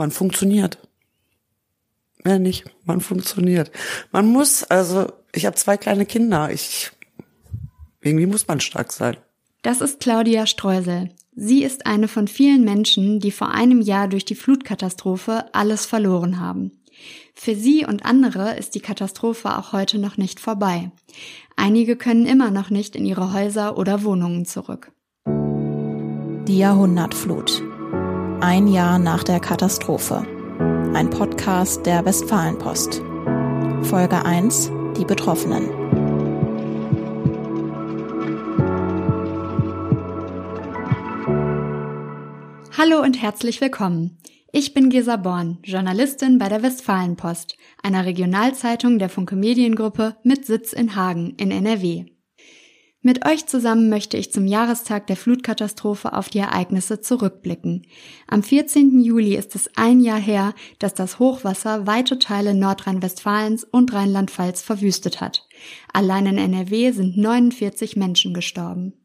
man 0.00 0.10
funktioniert. 0.10 0.78
Mehr 2.24 2.38
nicht, 2.38 2.64
man 2.84 3.00
funktioniert. 3.00 3.70
Man 4.10 4.26
muss, 4.26 4.64
also 4.64 5.12
ich 5.32 5.46
habe 5.46 5.56
zwei 5.56 5.76
kleine 5.76 6.06
Kinder, 6.06 6.50
ich 6.50 6.90
irgendwie 8.00 8.26
muss 8.26 8.48
man 8.48 8.60
stark 8.60 8.92
sein. 8.92 9.18
Das 9.62 9.82
ist 9.82 10.00
Claudia 10.00 10.46
Streusel. 10.46 11.10
Sie 11.36 11.62
ist 11.62 11.86
eine 11.86 12.08
von 12.08 12.28
vielen 12.28 12.64
Menschen, 12.64 13.20
die 13.20 13.30
vor 13.30 13.50
einem 13.50 13.82
Jahr 13.82 14.08
durch 14.08 14.24
die 14.24 14.34
Flutkatastrophe 14.34 15.44
alles 15.52 15.84
verloren 15.84 16.40
haben. 16.40 16.72
Für 17.34 17.54
sie 17.54 17.84
und 17.86 18.04
andere 18.04 18.56
ist 18.56 18.74
die 18.74 18.80
Katastrophe 18.80 19.56
auch 19.56 19.72
heute 19.72 19.98
noch 19.98 20.16
nicht 20.16 20.40
vorbei. 20.40 20.90
Einige 21.56 21.96
können 21.96 22.26
immer 22.26 22.50
noch 22.50 22.70
nicht 22.70 22.96
in 22.96 23.04
ihre 23.04 23.34
Häuser 23.34 23.76
oder 23.76 24.02
Wohnungen 24.02 24.46
zurück. 24.46 24.92
Die 25.26 26.58
Jahrhundertflut. 26.58 27.62
Ein 28.42 28.68
Jahr 28.68 28.98
nach 28.98 29.22
der 29.22 29.38
Katastrophe. 29.38 30.26
Ein 30.94 31.10
Podcast 31.10 31.84
der 31.84 32.06
Westfalenpost. 32.06 33.02
Folge 33.82 34.24
1. 34.24 34.72
Die 34.96 35.04
Betroffenen. 35.04 35.68
Hallo 42.78 43.02
und 43.02 43.20
herzlich 43.20 43.60
willkommen. 43.60 44.16
Ich 44.52 44.72
bin 44.72 44.88
Gesa 44.88 45.16
Born, 45.16 45.58
Journalistin 45.62 46.38
bei 46.38 46.48
der 46.48 46.62
Westfalenpost, 46.62 47.58
einer 47.82 48.06
Regionalzeitung 48.06 48.98
der 48.98 49.10
Funke 49.10 49.36
Mediengruppe 49.36 50.16
mit 50.22 50.46
Sitz 50.46 50.72
in 50.72 50.96
Hagen 50.96 51.34
in 51.36 51.50
NRW. 51.50 52.06
Mit 53.02 53.24
euch 53.24 53.46
zusammen 53.46 53.88
möchte 53.88 54.18
ich 54.18 54.30
zum 54.30 54.46
Jahrestag 54.46 55.06
der 55.06 55.16
Flutkatastrophe 55.16 56.12
auf 56.12 56.28
die 56.28 56.40
Ereignisse 56.40 57.00
zurückblicken. 57.00 57.86
Am 58.26 58.42
14. 58.42 59.00
Juli 59.00 59.36
ist 59.36 59.54
es 59.54 59.70
ein 59.74 60.00
Jahr 60.00 60.18
her, 60.18 60.52
dass 60.78 60.92
das 60.92 61.18
Hochwasser 61.18 61.86
weite 61.86 62.18
Teile 62.18 62.54
Nordrhein-Westfalens 62.54 63.64
und 63.64 63.94
Rheinland-Pfalz 63.94 64.60
verwüstet 64.60 65.22
hat. 65.22 65.48
Allein 65.94 66.26
in 66.26 66.36
NRW 66.36 66.90
sind 66.90 67.16
49 67.16 67.96
Menschen 67.96 68.34
gestorben. 68.34 68.99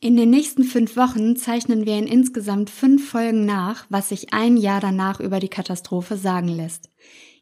In 0.00 0.16
den 0.16 0.28
nächsten 0.28 0.64
fünf 0.64 0.96
Wochen 0.96 1.36
zeichnen 1.36 1.86
wir 1.86 1.96
in 1.96 2.06
insgesamt 2.06 2.68
fünf 2.68 3.08
Folgen 3.08 3.46
nach, 3.46 3.86
was 3.88 4.10
sich 4.10 4.34
ein 4.34 4.58
Jahr 4.58 4.80
danach 4.80 5.20
über 5.20 5.40
die 5.40 5.48
Katastrophe 5.48 6.16
sagen 6.16 6.48
lässt. 6.48 6.90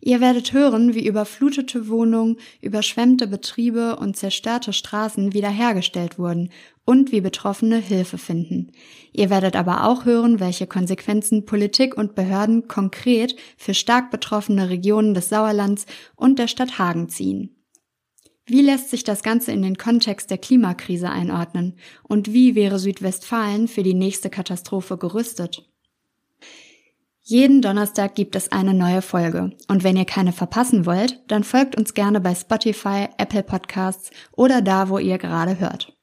Ihr 0.01 0.21
werdet 0.21 0.53
hören, 0.53 0.95
wie 0.95 1.07
überflutete 1.07 1.89
Wohnungen, 1.89 2.37
überschwemmte 2.61 3.27
Betriebe 3.27 3.97
und 3.97 4.17
zerstörte 4.17 4.73
Straßen 4.73 5.33
wiederhergestellt 5.33 6.19
wurden 6.19 6.51
und 6.85 7.11
wie 7.11 7.23
Betroffene 7.23 7.79
Hilfe 7.79 8.19
finden. 8.19 8.71
Ihr 9.13 9.31
werdet 9.31 9.57
aber 9.57 9.85
auch 9.85 10.05
hören, 10.05 10.39
welche 10.39 10.67
Konsequenzen 10.67 11.47
Politik 11.47 11.97
und 11.97 12.15
Behörden 12.15 12.69
konkret 12.69 13.35
für 13.57 13.75
stark 13.75 14.11
betroffene 14.11 14.69
Regionen 14.69 15.15
des 15.15 15.29
Sauerlands 15.31 15.87
und 16.15 16.39
der 16.39 16.49
Stadt 16.49 16.79
Hagen 16.79 17.09
ziehen. 17.09 17.57
Wie 18.47 18.61
lässt 18.61 18.91
sich 18.91 19.05
das 19.05 19.23
Ganze 19.23 19.53
in 19.53 19.62
den 19.62 19.78
Kontext 19.78 20.31
der 20.31 20.37
Klimakrise 20.37 21.09
einordnen? 21.09 21.77
Und 22.03 22.33
wie 22.33 22.55
wäre 22.55 22.78
Südwestfalen 22.78 23.69
für 23.69 23.83
die 23.83 23.95
nächste 23.95 24.28
Katastrophe 24.28 24.98
gerüstet? 24.98 25.67
Jeden 27.23 27.62
Donnerstag 27.62 28.14
gibt 28.14 28.36
es 28.36 28.53
eine 28.53 28.75
neue 28.75 29.01
Folge. 29.01 29.53
Und 29.69 29.83
wenn 29.83 29.97
ihr 29.97 30.05
keine 30.05 30.33
verpassen 30.33 30.84
wollt, 30.84 31.23
dann 31.27 31.42
folgt 31.42 31.75
uns 31.75 31.95
gerne 31.95 32.20
bei 32.20 32.34
Spotify, 32.34 33.09
Apple 33.17 33.42
Podcasts 33.42 34.11
oder 34.33 34.61
da, 34.61 34.91
wo 34.91 34.98
ihr 34.98 35.17
gerade 35.17 35.58
hört. 35.58 35.97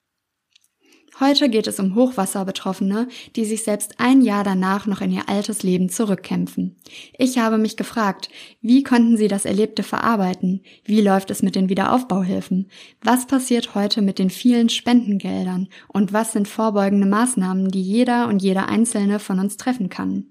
Heute 1.22 1.50
geht 1.50 1.68
es 1.68 1.80
um 1.80 1.94
Hochwasserbetroffene, 1.94 3.08
die 3.36 3.46
sich 3.46 3.62
selbst 3.64 4.00
ein 4.00 4.24
Jahr 4.24 4.44
danach 4.44 4.88
noch 4.88 5.02
in 5.02 5.12
ihr 5.12 5.30
altes 5.30 5.62
Leben 5.62 5.88
zurückkämpfen. 5.88 6.76
Ich 7.16 7.38
habe 7.38 7.60
mich 7.60 7.78
gefragt, 7.78 8.30
wie 8.64 8.82
konnten 8.82 9.18
sie 9.18 9.28
das 9.28 9.46
Erlebte 9.46 9.84
verarbeiten? 9.84 10.64
Wie 10.84 11.00
läuft 11.00 11.30
es 11.30 11.44
mit 11.44 11.54
den 11.56 11.70
Wiederaufbauhilfen? 11.70 12.72
Was 13.04 13.28
passiert 13.28 13.76
heute 13.76 14.02
mit 14.02 14.18
den 14.18 14.32
vielen 14.32 14.70
Spendengeldern? 14.70 15.68
Und 15.88 16.12
was 16.12 16.32
sind 16.32 16.48
vorbeugende 16.48 17.06
Maßnahmen, 17.06 17.70
die 17.70 17.84
jeder 17.84 18.28
und 18.28 18.42
jeder 18.42 18.68
Einzelne 18.68 19.20
von 19.20 19.40
uns 19.40 19.58
treffen 19.58 19.90
kann? 19.90 20.26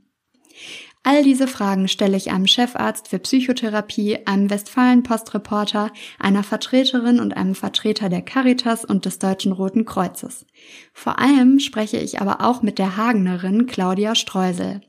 All 1.02 1.22
diese 1.22 1.48
Fragen 1.48 1.88
stelle 1.88 2.16
ich 2.16 2.30
einem 2.30 2.46
Chefarzt 2.46 3.08
für 3.08 3.18
Psychotherapie, 3.18 4.18
einem 4.26 4.50
Westfalen-Post-Reporter, 4.50 5.92
einer 6.18 6.42
Vertreterin 6.42 7.20
und 7.20 7.34
einem 7.34 7.54
Vertreter 7.54 8.10
der 8.10 8.20
Caritas 8.20 8.84
und 8.84 9.06
des 9.06 9.18
Deutschen 9.18 9.52
Roten 9.52 9.86
Kreuzes. 9.86 10.44
Vor 10.92 11.18
allem 11.18 11.58
spreche 11.58 11.96
ich 11.96 12.20
aber 12.20 12.44
auch 12.44 12.60
mit 12.60 12.78
der 12.78 12.98
Hagenerin 12.98 13.66
Claudia 13.66 14.14
Streusel. 14.14 14.82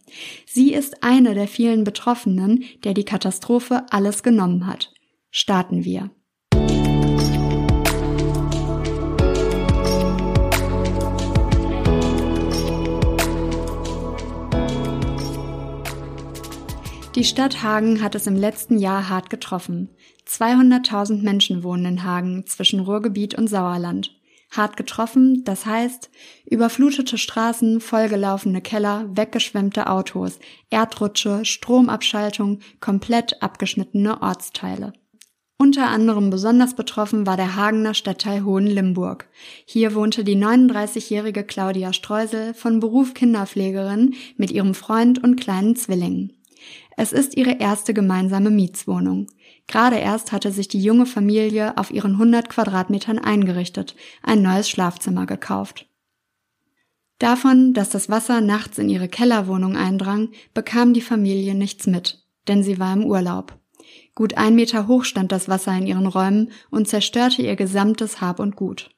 Sie 0.46 0.74
ist 0.74 1.02
eine 1.02 1.34
der 1.34 1.48
vielen 1.48 1.86
Betroffenen, 1.86 2.66
der 2.84 2.94
die 2.94 3.06
Katastrophe 3.06 3.86
alles 3.90 4.22
genommen 4.22 4.68
hat. 4.68 4.94
Starten 5.30 5.86
wir. 5.86 6.12
Die 17.16 17.26
Stadt 17.26 17.62
Hagen 17.62 18.02
hat 18.02 18.16
es 18.16 18.26
im 18.26 18.38
letzten 18.38 18.78
Jahr 18.78 19.10
hart 19.10 19.30
getroffen. 19.30 19.90
200.000 20.30 21.22
Menschen 21.22 21.62
wohnen 21.62 21.86
in 21.86 22.04
Hagen 22.06 22.46
zwischen 22.48 22.80
Ruhrgebiet 22.80 23.38
und 23.38 23.50
Sauerland. 23.50 24.16
Hart 24.50 24.78
getroffen, 24.78 25.44
das 25.44 25.66
heißt 25.66 26.10
überflutete 26.50 27.18
Straßen, 27.18 27.82
vollgelaufene 27.82 28.62
Keller, 28.62 29.10
weggeschwemmte 29.14 29.88
Autos, 29.88 30.40
Erdrutsche, 30.70 31.44
Stromabschaltung, 31.44 32.60
komplett 32.80 33.44
abgeschnittene 33.44 34.22
Ortsteile. 34.22 34.94
Unter 35.58 35.90
anderem 35.90 36.30
besonders 36.30 36.76
betroffen 36.76 37.28
war 37.28 37.36
der 37.36 37.58
Hagener 37.58 37.94
Stadtteil 37.94 38.46
Hohenlimburg. 38.46 39.28
Hier 39.66 39.96
wohnte 39.96 40.24
die 40.24 40.38
39-jährige 40.38 41.44
Claudia 41.44 41.92
Streusel 41.92 42.54
von 42.54 42.80
Beruf 42.80 43.14
Kinderpflegerin 43.14 44.16
mit 44.38 44.50
ihrem 44.50 44.74
Freund 44.74 45.22
und 45.22 45.36
kleinen 45.36 45.76
Zwillingen. 45.76 46.41
Es 46.98 47.14
ist 47.14 47.38
ihre 47.38 47.60
erste 47.60 47.94
gemeinsame 47.94 48.50
Mietswohnung. 48.50 49.28
Gerade 49.68 49.98
erst 49.98 50.32
hatte 50.32 50.52
sich 50.52 50.68
die 50.68 50.82
junge 50.82 51.06
Familie 51.06 51.78
auf 51.78 51.92
ihren 51.92 52.14
100 52.14 52.50
Quadratmetern 52.50 53.20
eingerichtet, 53.20 53.96
ein 54.24 54.42
neues 54.42 54.70
Schlafzimmer 54.70 55.26
gekauft. 55.26 55.88
Davon, 57.20 57.74
dass 57.74 57.90
das 57.90 58.10
Wasser 58.10 58.42
nachts 58.42 58.80
in 58.80 58.90
ihre 58.90 59.08
Kellerwohnung 59.08 59.78
eindrang, 59.78 60.30
bekam 60.54 60.94
die 60.94 61.02
Familie 61.02 61.54
nichts 61.54 61.86
mit, 61.86 62.26
denn 62.48 62.64
sie 62.64 62.80
war 62.80 62.94
im 62.94 63.06
Urlaub. 63.06 63.58
Gut 64.16 64.38
ein 64.38 64.56
Meter 64.56 64.88
hoch 64.88 65.06
stand 65.06 65.32
das 65.32 65.48
Wasser 65.48 65.76
in 65.78 65.88
ihren 65.88 66.08
Räumen 66.08 66.52
und 66.70 66.88
zerstörte 66.88 67.42
ihr 67.42 67.56
gesamtes 67.56 68.22
Hab 68.22 68.40
und 68.40 68.56
Gut. 68.56 68.90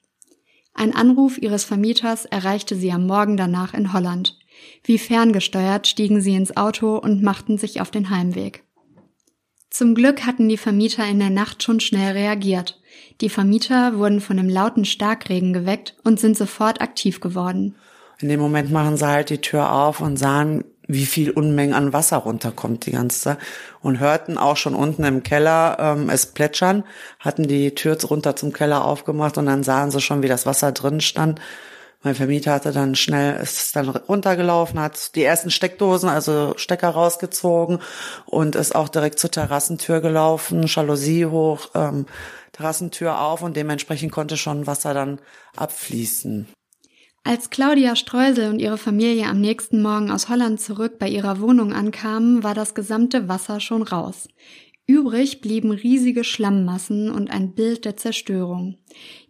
Ein 0.74 0.96
Anruf 0.96 1.38
ihres 1.38 1.66
Vermieters 1.66 2.26
erreichte 2.26 2.76
sie 2.76 2.92
am 2.92 3.06
Morgen 3.06 3.38
danach 3.38 3.74
in 3.74 3.94
Holland. 3.94 4.40
Wie 4.84 4.98
ferngesteuert 4.98 5.88
stiegen 5.88 6.22
sie 6.22 6.36
ins 6.36 6.56
Auto 6.58 6.98
und 6.98 7.24
machten 7.24 7.58
sich 7.58 7.82
auf 7.82 7.92
den 7.92 8.10
Heimweg. 8.10 8.64
Zum 9.70 9.96
Glück 9.96 10.26
hatten 10.26 10.50
die 10.50 10.58
Vermieter 10.58 11.04
in 11.08 11.20
der 11.20 11.32
Nacht 11.32 11.64
schon 11.64 11.80
schnell 11.80 12.12
reagiert. 12.12 12.80
Die 13.22 13.30
Vermieter 13.30 13.98
wurden 13.98 14.22
von 14.22 14.38
dem 14.38 14.48
lauten 14.48 14.86
Starkregen 14.86 15.52
geweckt 15.52 15.96
und 16.04 16.20
sind 16.20 16.38
sofort 16.38 16.80
aktiv 16.80 17.22
geworden. 17.22 17.76
In 18.20 18.30
dem 18.30 18.40
Moment 18.40 18.72
machen 18.72 18.98
sie 18.98 19.08
halt 19.08 19.32
die 19.32 19.42
Tür 19.42 19.72
auf 19.74 20.00
und 20.00 20.18
sahen, 20.18 20.64
wie 20.88 21.06
viel 21.06 21.32
Unmengen 21.32 21.74
an 21.74 21.92
Wasser 21.92 22.18
runterkommt 22.18 22.86
die 22.86 22.92
ganze 22.92 23.20
Zeit 23.20 23.38
und 23.82 24.00
hörten 24.00 24.38
auch 24.38 24.58
schon 24.58 24.76
unten 24.76 25.06
im 25.06 25.24
Keller 25.24 25.78
ähm, 25.80 26.10
es 26.10 26.28
plätschern, 26.28 26.84
hatten 27.20 27.48
die 27.48 27.74
Tür 27.74 27.98
runter 28.04 28.36
zum 28.36 28.54
Keller 28.54 28.86
aufgemacht 28.86 29.38
und 29.38 29.46
dann 29.46 29.64
sahen 29.64 29.92
sie 29.92 30.02
schon, 30.02 30.22
wie 30.22 30.28
das 30.28 30.46
Wasser 30.46 30.72
drin 30.72 31.02
stand 31.02 31.40
mein 32.04 32.16
Vermieter 32.16 32.52
hatte 32.52 32.72
dann 32.72 32.96
schnell, 32.96 33.42
ist 33.42 33.76
dann 33.76 33.90
runtergelaufen, 33.90 34.80
hat 34.80 35.16
die 35.16 35.24
ersten 35.24 35.52
Steckdosen, 35.52 36.10
also 36.10 36.54
Stecker 36.58 36.90
rausgezogen 36.90 37.80
und 38.26 38.56
ist 38.56 38.76
auch 38.76 38.90
direkt 38.90 39.20
zur 39.20 39.32
Terrassentür 39.32 40.02
gelaufen, 40.02 40.66
Jalousie 40.68 41.26
hoch, 41.26 41.70
ähm, 41.74 42.06
Terrassentür 42.52 43.20
auf 43.22 43.42
und 43.42 43.56
dementsprechend 43.56 44.12
konnte 44.12 44.38
schon 44.38 44.68
Wasser 44.68 44.94
dann 44.94 45.20
abfließen. 45.56 46.48
Als 47.26 47.50
Claudia 47.50 47.96
Streusel 47.96 48.50
und 48.50 48.60
ihre 48.60 48.78
Familie 48.78 49.28
am 49.28 49.40
nächsten 49.40 49.82
Morgen 49.82 50.12
aus 50.12 50.28
Holland 50.28 50.60
zurück 50.60 51.00
bei 51.00 51.08
ihrer 51.08 51.40
Wohnung 51.40 51.72
ankamen, 51.72 52.44
war 52.44 52.54
das 52.54 52.76
gesamte 52.76 53.30
Wasser 53.30 53.62
schon 53.62 53.82
raus. 53.82 54.28
Übrig 54.86 55.40
blieben 55.40 55.72
riesige 55.72 56.26
Schlammmassen 56.26 57.10
und 57.10 57.32
ein 57.32 57.54
Bild 57.54 57.86
der 57.86 57.96
Zerstörung. 57.96 58.78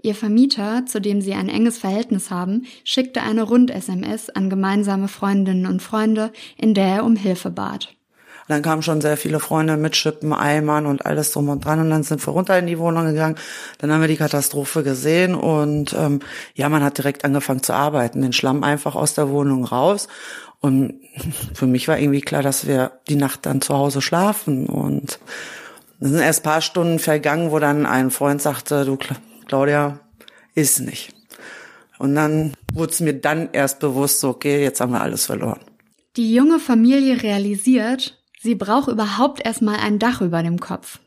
Ihr 0.02 0.16
Vermieter, 0.16 0.88
zu 0.88 1.00
dem 1.00 1.22
sie 1.22 1.34
ein 1.34 1.48
enges 1.48 1.78
Verhältnis 1.78 2.32
haben, 2.32 2.66
schickte 2.84 3.22
eine 3.22 3.44
Rund-SMS 3.44 4.32
an 4.32 4.50
gemeinsame 4.50 5.08
Freundinnen 5.08 5.68
und 5.68 5.84
Freunde, 5.84 6.32
in 6.58 6.74
der 6.74 6.88
er 6.88 7.06
um 7.06 7.16
Hilfe 7.16 7.52
bat. 7.52 7.94
Dann 8.48 8.62
kamen 8.62 8.82
schon 8.82 9.00
sehr 9.00 9.16
viele 9.16 9.40
Freunde 9.40 9.78
mit 9.78 9.96
Schippen, 9.96 10.34
Eimern 10.34 10.86
und 10.86 11.06
alles 11.06 11.32
drum 11.32 11.50
und 11.50 11.64
dran. 11.64 11.80
Und 11.80 11.90
dann 11.92 12.04
sind 12.04 12.26
wir 12.26 12.34
runter 12.34 12.58
in 12.58 12.68
die 12.68 12.80
Wohnung 12.80 13.06
gegangen. 13.06 13.36
Dann 13.78 13.92
haben 13.92 14.02
wir 14.02 14.08
die 14.08 14.18
Katastrophe 14.18 14.84
gesehen 14.84 15.36
und 15.36 15.94
ähm, 15.94 16.20
ja, 16.56 16.68
man 16.68 16.84
hat 16.84 16.98
direkt 16.98 17.24
angefangen 17.24 17.64
zu 17.64 17.74
arbeiten, 17.74 18.22
den 18.22 18.34
Schlamm 18.34 18.64
einfach 18.64 18.96
aus 18.96 19.14
der 19.14 19.30
Wohnung 19.30 19.64
raus. 19.64 20.08
Und 20.64 21.02
für 21.54 21.68
mich 21.68 21.90
war 21.90 22.00
irgendwie 22.00 22.22
klar, 22.22 22.42
dass 22.42 22.66
wir 22.66 22.94
die 23.10 23.18
Nacht 23.18 23.46
dann 23.46 23.60
zu 23.60 23.74
Hause 23.74 24.02
schlafen. 24.02 24.68
Und 24.68 25.20
es 26.00 26.10
sind 26.10 26.22
erst 26.22 26.42
paar 26.42 26.62
Stunden 26.62 27.00
vergangen, 27.00 27.52
wo 27.52 27.60
dann 27.60 27.86
ein 27.86 28.12
Freund 28.12 28.42
sagte, 28.42 28.86
du 28.86 28.98
Claudia, 29.46 30.00
ist 30.56 30.80
nicht. 30.80 31.14
Und 32.00 32.16
dann 32.16 32.54
wurde 32.72 32.94
es 32.94 33.02
mir 33.02 33.14
dann 33.14 33.50
erst 33.52 33.82
bewusst, 33.82 34.22
so, 34.22 34.30
okay, 34.30 34.64
jetzt 34.64 34.80
haben 34.80 34.94
wir 34.94 35.02
alles 35.02 35.26
verloren. 35.26 35.60
Die 36.16 36.34
junge 36.34 36.60
Familie 36.60 37.22
realisiert, 37.22 38.24
sie 38.40 38.56
braucht 38.56 38.88
überhaupt 38.88 39.46
erstmal 39.46 39.82
ein 39.82 40.00
Dach 40.00 40.22
über 40.22 40.44
dem 40.44 40.62
Kopf. 40.62 41.00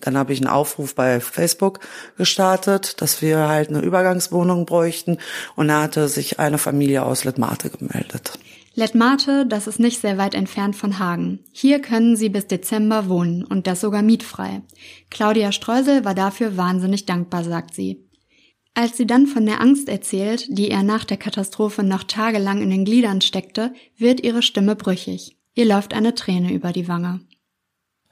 Dann 0.00 0.18
habe 0.18 0.32
ich 0.32 0.40
einen 0.40 0.50
Aufruf 0.50 0.96
bei 0.96 1.20
Facebook 1.20 1.78
gestartet, 2.16 3.00
dass 3.00 3.22
wir 3.22 3.46
halt 3.46 3.68
eine 3.68 3.80
Übergangswohnung 3.80 4.66
bräuchten. 4.66 5.18
Und 5.54 5.68
da 5.68 5.82
hatte 5.82 6.08
sich 6.08 6.40
eine 6.40 6.58
Familie 6.58 7.04
aus 7.04 7.22
Letmate 7.22 7.70
gemeldet. 7.70 8.32
Letmate, 8.78 9.44
das 9.44 9.66
ist 9.66 9.80
nicht 9.80 10.00
sehr 10.00 10.18
weit 10.18 10.36
entfernt 10.36 10.76
von 10.76 11.00
Hagen. 11.00 11.40
Hier 11.50 11.82
können 11.82 12.14
sie 12.14 12.28
bis 12.28 12.46
Dezember 12.46 13.08
wohnen 13.08 13.42
und 13.42 13.66
das 13.66 13.80
sogar 13.80 14.02
mietfrei. 14.02 14.62
Claudia 15.10 15.50
Streusel 15.50 16.04
war 16.04 16.14
dafür 16.14 16.56
wahnsinnig 16.56 17.04
dankbar, 17.04 17.42
sagt 17.42 17.74
sie. 17.74 18.08
Als 18.74 18.96
sie 18.96 19.04
dann 19.04 19.26
von 19.26 19.46
der 19.46 19.60
Angst 19.60 19.88
erzählt, 19.88 20.46
die 20.56 20.70
ihr 20.70 20.84
nach 20.84 21.04
der 21.04 21.16
Katastrophe 21.16 21.82
noch 21.82 22.04
tagelang 22.04 22.62
in 22.62 22.70
den 22.70 22.84
Gliedern 22.84 23.20
steckte, 23.20 23.72
wird 23.96 24.20
ihre 24.22 24.42
Stimme 24.42 24.76
brüchig. 24.76 25.36
Ihr 25.54 25.64
läuft 25.64 25.92
eine 25.92 26.14
Träne 26.14 26.52
über 26.52 26.70
die 26.70 26.86
Wange. 26.86 27.18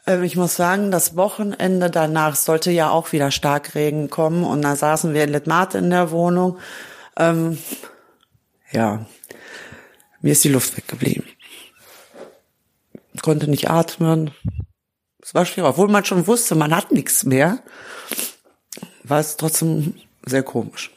Ähm, 0.04 0.24
ich 0.24 0.34
muss 0.34 0.56
sagen, 0.56 0.90
das 0.90 1.14
Wochenende 1.14 1.90
danach 1.90 2.34
sollte 2.34 2.72
ja 2.72 2.90
auch 2.90 3.12
wieder 3.12 3.30
Starkregen 3.30 4.10
kommen 4.10 4.42
und 4.42 4.62
da 4.62 4.74
saßen 4.74 5.14
wir 5.14 5.22
in 5.22 5.30
Letmate 5.30 5.78
in 5.78 5.90
der 5.90 6.10
Wohnung. 6.10 6.58
Ähm, 7.16 7.56
ja, 8.72 9.06
mir 10.20 10.32
ist 10.32 10.44
die 10.44 10.48
Luft 10.48 10.76
weggeblieben. 10.76 11.24
Konnte 13.22 13.48
nicht 13.48 13.70
atmen. 13.70 14.30
Es 15.22 15.34
war 15.34 15.46
schwierig, 15.46 15.70
obwohl 15.70 15.88
man 15.88 16.04
schon 16.04 16.26
wusste, 16.26 16.54
man 16.54 16.74
hat 16.74 16.92
nichts 16.92 17.24
mehr. 17.24 17.60
War 19.02 19.20
es 19.20 19.36
trotzdem 19.36 19.94
sehr 20.24 20.42
komisch. 20.42 20.90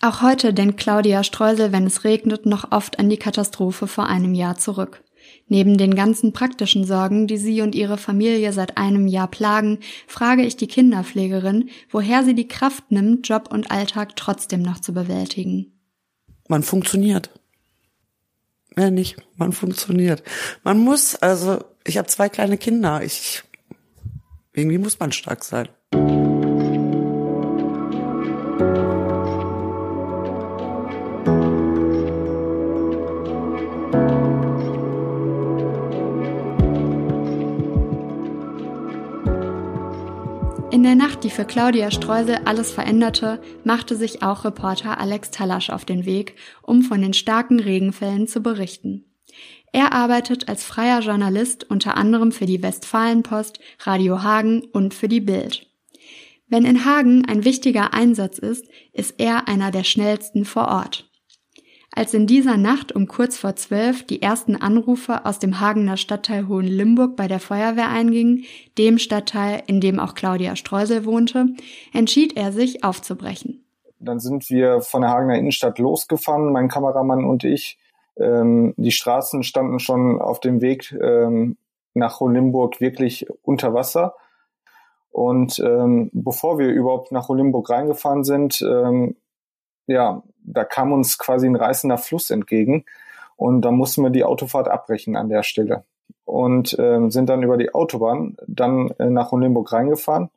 Auch 0.00 0.22
heute 0.22 0.54
denkt 0.54 0.78
Claudia 0.78 1.24
Streusel, 1.24 1.72
wenn 1.72 1.86
es 1.86 2.04
regnet, 2.04 2.46
noch 2.46 2.70
oft 2.70 3.00
an 3.00 3.08
die 3.08 3.16
Katastrophe 3.16 3.88
vor 3.88 4.06
einem 4.06 4.34
Jahr 4.34 4.56
zurück. 4.56 5.02
Neben 5.48 5.78
den 5.78 5.94
ganzen 5.94 6.32
praktischen 6.32 6.84
Sorgen, 6.84 7.26
die 7.26 7.38
sie 7.38 7.62
und 7.62 7.74
ihre 7.74 7.98
Familie 7.98 8.52
seit 8.52 8.76
einem 8.76 9.08
Jahr 9.08 9.28
plagen, 9.28 9.78
frage 10.06 10.44
ich 10.44 10.56
die 10.56 10.68
Kinderpflegerin, 10.68 11.70
woher 11.90 12.22
sie 12.22 12.34
die 12.34 12.48
Kraft 12.48 12.92
nimmt, 12.92 13.28
Job 13.28 13.48
und 13.50 13.70
Alltag 13.70 14.14
trotzdem 14.14 14.62
noch 14.62 14.80
zu 14.80 14.92
bewältigen. 14.92 15.72
Man 16.48 16.62
funktioniert. 16.62 17.30
Mehr 18.78 18.92
nicht, 18.92 19.16
man 19.34 19.52
funktioniert. 19.52 20.22
Man 20.62 20.78
muss, 20.78 21.16
also 21.16 21.64
ich 21.82 21.98
habe 21.98 22.06
zwei 22.06 22.28
kleine 22.28 22.56
Kinder, 22.56 23.02
ich 23.02 23.42
irgendwie 24.52 24.78
muss 24.78 25.00
man 25.00 25.10
stark 25.10 25.42
sein. 25.42 25.68
Nacht, 41.18 41.24
die 41.24 41.30
für 41.30 41.44
Claudia 41.44 41.90
Streusel 41.90 42.38
alles 42.44 42.70
veränderte, 42.70 43.42
machte 43.64 43.96
sich 43.96 44.22
auch 44.22 44.44
Reporter 44.44 45.00
Alex 45.00 45.32
Talasch 45.32 45.68
auf 45.68 45.84
den 45.84 46.06
Weg, 46.06 46.36
um 46.62 46.82
von 46.82 47.02
den 47.02 47.12
starken 47.12 47.58
Regenfällen 47.58 48.28
zu 48.28 48.40
berichten. 48.40 49.04
Er 49.72 49.92
arbeitet 49.92 50.48
als 50.48 50.62
freier 50.62 51.00
Journalist 51.00 51.68
unter 51.68 51.96
anderem 51.96 52.30
für 52.30 52.46
die 52.46 52.62
Westfalenpost, 52.62 53.58
Radio 53.80 54.22
Hagen 54.22 54.62
und 54.72 54.94
für 54.94 55.08
die 55.08 55.20
Bild. 55.20 55.66
Wenn 56.46 56.64
in 56.64 56.84
Hagen 56.84 57.24
ein 57.26 57.44
wichtiger 57.44 57.92
Einsatz 57.94 58.38
ist, 58.38 58.66
ist 58.92 59.16
er 59.18 59.48
einer 59.48 59.72
der 59.72 59.82
schnellsten 59.82 60.44
vor 60.44 60.68
Ort. 60.68 61.07
Als 61.98 62.14
in 62.14 62.28
dieser 62.28 62.56
Nacht 62.56 62.94
um 62.94 63.08
kurz 63.08 63.36
vor 63.36 63.56
zwölf 63.56 64.06
die 64.06 64.22
ersten 64.22 64.54
Anrufe 64.54 65.26
aus 65.26 65.40
dem 65.40 65.58
Hagener 65.58 65.96
Stadtteil 65.96 66.46
Hohenlimburg 66.46 67.16
bei 67.16 67.26
der 67.26 67.40
Feuerwehr 67.40 67.88
eingingen, 67.88 68.44
dem 68.78 68.98
Stadtteil, 68.98 69.64
in 69.66 69.80
dem 69.80 69.98
auch 69.98 70.14
Claudia 70.14 70.54
Streusel 70.54 71.04
wohnte, 71.04 71.46
entschied 71.92 72.36
er 72.36 72.52
sich 72.52 72.84
aufzubrechen. 72.84 73.64
Dann 73.98 74.20
sind 74.20 74.48
wir 74.48 74.80
von 74.80 75.02
der 75.02 75.10
Hagener 75.10 75.38
Innenstadt 75.38 75.80
losgefahren, 75.80 76.52
mein 76.52 76.68
Kameramann 76.68 77.24
und 77.24 77.42
ich. 77.42 77.80
Ähm, 78.16 78.74
die 78.76 78.92
Straßen 78.92 79.42
standen 79.42 79.80
schon 79.80 80.20
auf 80.20 80.38
dem 80.38 80.60
Weg 80.60 80.92
ähm, 80.92 81.56
nach 81.94 82.20
Hohenlimburg 82.20 82.80
wirklich 82.80 83.26
unter 83.42 83.74
Wasser. 83.74 84.14
Und 85.10 85.58
ähm, 85.58 86.10
bevor 86.12 86.60
wir 86.60 86.68
überhaupt 86.68 87.10
nach 87.10 87.28
Hohenlimburg 87.28 87.68
reingefahren 87.68 88.22
sind, 88.22 88.62
ähm, 88.62 89.16
ja, 89.88 90.22
da 90.44 90.64
kam 90.64 90.92
uns 90.92 91.18
quasi 91.18 91.46
ein 91.46 91.56
reißender 91.56 91.98
Fluss 91.98 92.30
entgegen 92.30 92.84
und 93.36 93.62
da 93.62 93.70
mussten 93.70 94.02
wir 94.02 94.10
die 94.10 94.24
Autofahrt 94.24 94.68
abbrechen 94.68 95.16
an 95.16 95.28
der 95.28 95.42
Stelle 95.42 95.84
und 96.24 96.76
ähm, 96.78 97.10
sind 97.10 97.28
dann 97.28 97.42
über 97.42 97.56
die 97.56 97.74
Autobahn 97.74 98.36
dann 98.46 98.90
äh, 98.98 99.06
nach 99.10 99.32
Hohenlimburg 99.32 99.72
reingefahren 99.72 100.30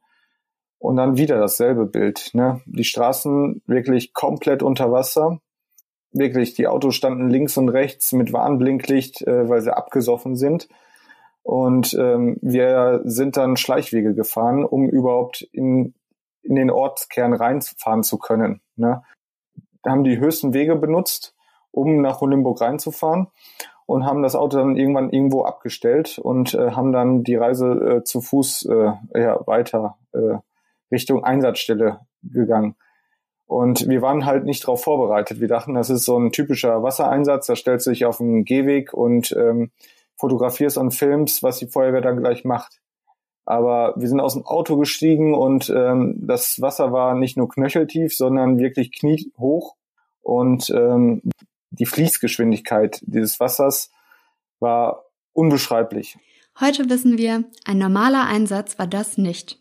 und 0.79 0.95
dann 0.95 1.17
wieder 1.17 1.37
dasselbe 1.37 1.85
Bild. 1.85 2.31
Ne? 2.33 2.61
Die 2.65 2.83
Straßen 2.83 3.61
wirklich 3.67 4.13
komplett 4.13 4.63
unter 4.63 4.91
Wasser. 4.91 5.39
Wirklich, 6.13 6.55
die 6.55 6.67
Autos 6.67 6.95
standen 6.95 7.29
links 7.29 7.55
und 7.55 7.69
rechts 7.69 8.11
mit 8.13 8.33
Warnblinklicht, 8.33 9.21
äh, 9.27 9.47
weil 9.47 9.61
sie 9.61 9.75
abgesoffen 9.75 10.35
sind. 10.35 10.67
Und 11.43 11.93
ähm, 11.93 12.37
wir 12.41 13.01
sind 13.03 13.37
dann 13.37 13.57
Schleichwege 13.57 14.13
gefahren, 14.13 14.63
um 14.63 14.89
überhaupt 14.89 15.41
in, 15.51 15.93
in 16.41 16.55
den 16.55 16.69
Ortskern 16.69 17.33
reinfahren 17.33 18.03
zu 18.03 18.17
können. 18.17 18.61
Ne? 18.75 19.03
Haben 19.85 20.03
die 20.03 20.19
höchsten 20.19 20.53
Wege 20.53 20.75
benutzt, 20.75 21.35
um 21.71 22.01
nach 22.01 22.21
Hohenlimburg 22.21 22.61
reinzufahren 22.61 23.27
und 23.85 24.05
haben 24.05 24.23
das 24.23 24.35
Auto 24.35 24.57
dann 24.57 24.77
irgendwann 24.77 25.11
irgendwo 25.11 25.43
abgestellt 25.43 26.19
und 26.19 26.53
äh, 26.53 26.71
haben 26.71 26.91
dann 26.91 27.23
die 27.23 27.35
Reise 27.35 27.71
äh, 27.71 28.03
zu 28.03 28.21
Fuß 28.21 28.65
äh, 28.65 29.19
ja, 29.19 29.47
weiter 29.47 29.97
äh, 30.13 30.37
Richtung 30.91 31.23
Einsatzstelle 31.23 32.01
gegangen. 32.23 32.75
Und 33.45 33.89
wir 33.89 34.01
waren 34.01 34.25
halt 34.25 34.45
nicht 34.45 34.63
darauf 34.63 34.81
vorbereitet. 34.83 35.41
Wir 35.41 35.49
dachten, 35.49 35.73
das 35.73 35.89
ist 35.89 36.05
so 36.05 36.17
ein 36.17 36.31
typischer 36.31 36.83
Wassereinsatz, 36.83 37.47
da 37.47 37.55
stellst 37.55 37.85
du 37.85 37.89
dich 37.89 38.05
auf 38.05 38.17
den 38.17 38.45
Gehweg 38.45 38.93
und 38.93 39.35
ähm, 39.37 39.71
fotografierst 40.15 40.77
und 40.77 40.91
filmst, 40.91 41.43
was 41.43 41.57
die 41.57 41.67
Feuerwehr 41.67 42.01
dann 42.01 42.17
gleich 42.17 42.45
macht. 42.45 42.80
Aber 43.45 43.93
wir 43.97 44.07
sind 44.07 44.19
aus 44.19 44.33
dem 44.33 44.45
Auto 44.45 44.77
gestiegen 44.77 45.33
und 45.33 45.69
ähm, 45.69 46.15
das 46.21 46.61
Wasser 46.61 46.91
war 46.91 47.15
nicht 47.15 47.37
nur 47.37 47.49
knöcheltief, 47.49 48.15
sondern 48.15 48.59
wirklich 48.59 48.91
kniehoch. 48.91 49.75
Und 50.21 50.69
ähm, 50.69 51.21
die 51.71 51.85
Fließgeschwindigkeit 51.85 53.01
dieses 53.03 53.39
Wassers 53.39 53.91
war 54.59 55.05
unbeschreiblich. 55.33 56.17
Heute 56.59 56.89
wissen 56.89 57.17
wir, 57.17 57.45
ein 57.65 57.77
normaler 57.77 58.27
Einsatz 58.27 58.77
war 58.77 58.87
das 58.87 59.17
nicht. 59.17 59.57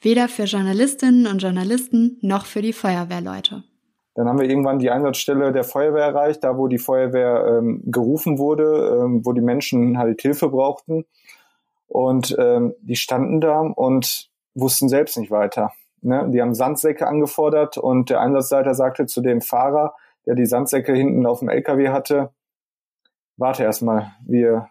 Weder 0.00 0.28
für 0.28 0.44
Journalistinnen 0.44 1.26
und 1.26 1.42
Journalisten 1.42 2.18
noch 2.20 2.46
für 2.46 2.62
die 2.62 2.72
Feuerwehrleute. 2.72 3.64
Dann 4.14 4.28
haben 4.28 4.38
wir 4.38 4.48
irgendwann 4.48 4.78
die 4.78 4.90
Einsatzstelle 4.90 5.52
der 5.52 5.64
Feuerwehr 5.64 6.04
erreicht, 6.04 6.44
da 6.44 6.56
wo 6.56 6.68
die 6.68 6.78
Feuerwehr 6.78 7.58
ähm, 7.58 7.82
gerufen 7.84 8.38
wurde, 8.38 9.00
ähm, 9.02 9.26
wo 9.26 9.32
die 9.32 9.42
Menschen 9.42 9.98
halt 9.98 10.22
Hilfe 10.22 10.48
brauchten. 10.48 11.04
Und 11.86 12.36
ähm, 12.38 12.74
die 12.80 12.96
standen 12.96 13.40
da 13.40 13.60
und 13.60 14.30
wussten 14.54 14.88
selbst 14.88 15.16
nicht 15.16 15.30
weiter. 15.30 15.72
Ne? 16.00 16.28
Die 16.30 16.40
haben 16.40 16.54
Sandsäcke 16.54 17.06
angefordert 17.06 17.78
und 17.78 18.10
der 18.10 18.20
Einsatzleiter 18.20 18.74
sagte 18.74 19.06
zu 19.06 19.20
dem 19.20 19.40
Fahrer, 19.40 19.94
der 20.26 20.34
die 20.34 20.46
Sandsäcke 20.46 20.92
hinten 20.92 21.26
auf 21.26 21.40
dem 21.40 21.48
LKW 21.48 21.90
hatte, 21.90 22.32
warte 23.36 23.62
erstmal, 23.62 24.12
wir 24.26 24.68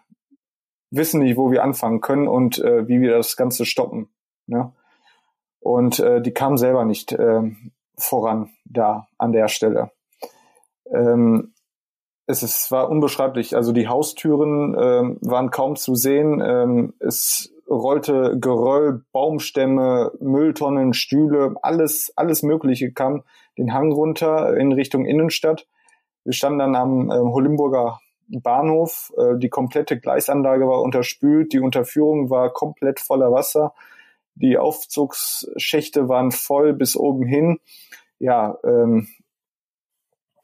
wissen 0.90 1.20
nicht, 1.20 1.36
wo 1.36 1.50
wir 1.50 1.62
anfangen 1.62 2.00
können 2.00 2.28
und 2.28 2.58
äh, 2.58 2.86
wie 2.88 3.00
wir 3.00 3.16
das 3.16 3.36
Ganze 3.36 3.64
stoppen. 3.64 4.08
Ne? 4.46 4.72
Und 5.60 5.98
äh, 5.98 6.20
die 6.20 6.32
kamen 6.32 6.56
selber 6.56 6.84
nicht 6.84 7.12
äh, 7.12 7.42
voran 7.96 8.50
da 8.64 9.08
an 9.18 9.32
der 9.32 9.48
Stelle. 9.48 9.90
Ähm, 10.92 11.54
es 12.26 12.42
ist, 12.42 12.70
war 12.70 12.90
unbeschreiblich. 12.90 13.54
Also 13.54 13.72
die 13.72 13.88
Haustüren 13.88 14.76
ähm, 14.78 15.18
waren 15.20 15.50
kaum 15.50 15.76
zu 15.76 15.94
sehen. 15.94 16.42
Ähm, 16.44 16.94
es 16.98 17.52
rollte 17.68 18.38
Geröll, 18.38 19.04
Baumstämme, 19.12 20.12
Mülltonnen, 20.20 20.92
Stühle, 20.92 21.54
alles, 21.62 22.12
alles 22.16 22.42
Mögliche 22.42 22.92
kam 22.92 23.22
den 23.58 23.72
Hang 23.72 23.92
runter 23.92 24.56
in 24.56 24.72
Richtung 24.72 25.04
Innenstadt. 25.04 25.66
Wir 26.24 26.32
standen 26.32 26.58
dann 26.58 26.74
am 26.74 27.10
äh, 27.10 27.14
Holimburger 27.14 28.00
Bahnhof. 28.28 29.12
Äh, 29.16 29.38
die 29.38 29.48
komplette 29.48 29.98
Gleisanlage 29.98 30.66
war 30.66 30.82
unterspült, 30.82 31.52
die 31.52 31.60
Unterführung 31.60 32.30
war 32.30 32.52
komplett 32.52 33.00
voller 33.00 33.32
Wasser, 33.32 33.72
die 34.34 34.58
Aufzugsschächte 34.58 36.08
waren 36.08 36.32
voll 36.32 36.72
bis 36.72 36.96
oben 36.96 37.24
hin. 37.24 37.58
Ja, 38.18 38.58
ähm, 38.64 39.08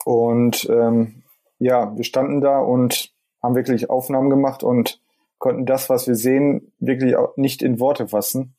und 0.05 0.69
ähm, 0.71 1.22
ja, 1.63 1.97
wir 1.97 2.05
standen 2.05 2.41
da 2.41 2.59
und 2.59 3.13
haben 3.43 3.55
wirklich 3.55 3.89
Aufnahmen 3.89 4.31
gemacht 4.31 4.63
und 4.65 5.01
konnten 5.39 5.65
das, 5.65 5.89
was 5.89 6.07
wir 6.07 6.17
sehen, 6.17 6.73
wirklich 6.79 7.17
auch 7.17 7.37
nicht 7.37 7.63
in 7.63 7.81
Worte 7.81 8.09
fassen. 8.09 8.55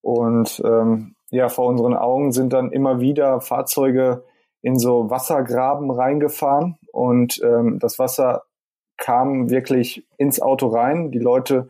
Und 0.00 0.60
ähm, 0.64 1.14
ja, 1.30 1.48
vor 1.48 1.66
unseren 1.66 1.94
Augen 1.94 2.32
sind 2.32 2.52
dann 2.52 2.72
immer 2.72 3.00
wieder 3.00 3.40
Fahrzeuge 3.40 4.24
in 4.62 4.78
so 4.78 5.10
Wassergraben 5.10 5.90
reingefahren 5.90 6.76
und 6.92 7.40
ähm, 7.42 7.78
das 7.78 7.98
Wasser 7.98 8.42
kam 8.96 9.50
wirklich 9.50 10.06
ins 10.16 10.40
Auto 10.40 10.68
rein. 10.68 11.10
Die 11.10 11.18
Leute 11.18 11.68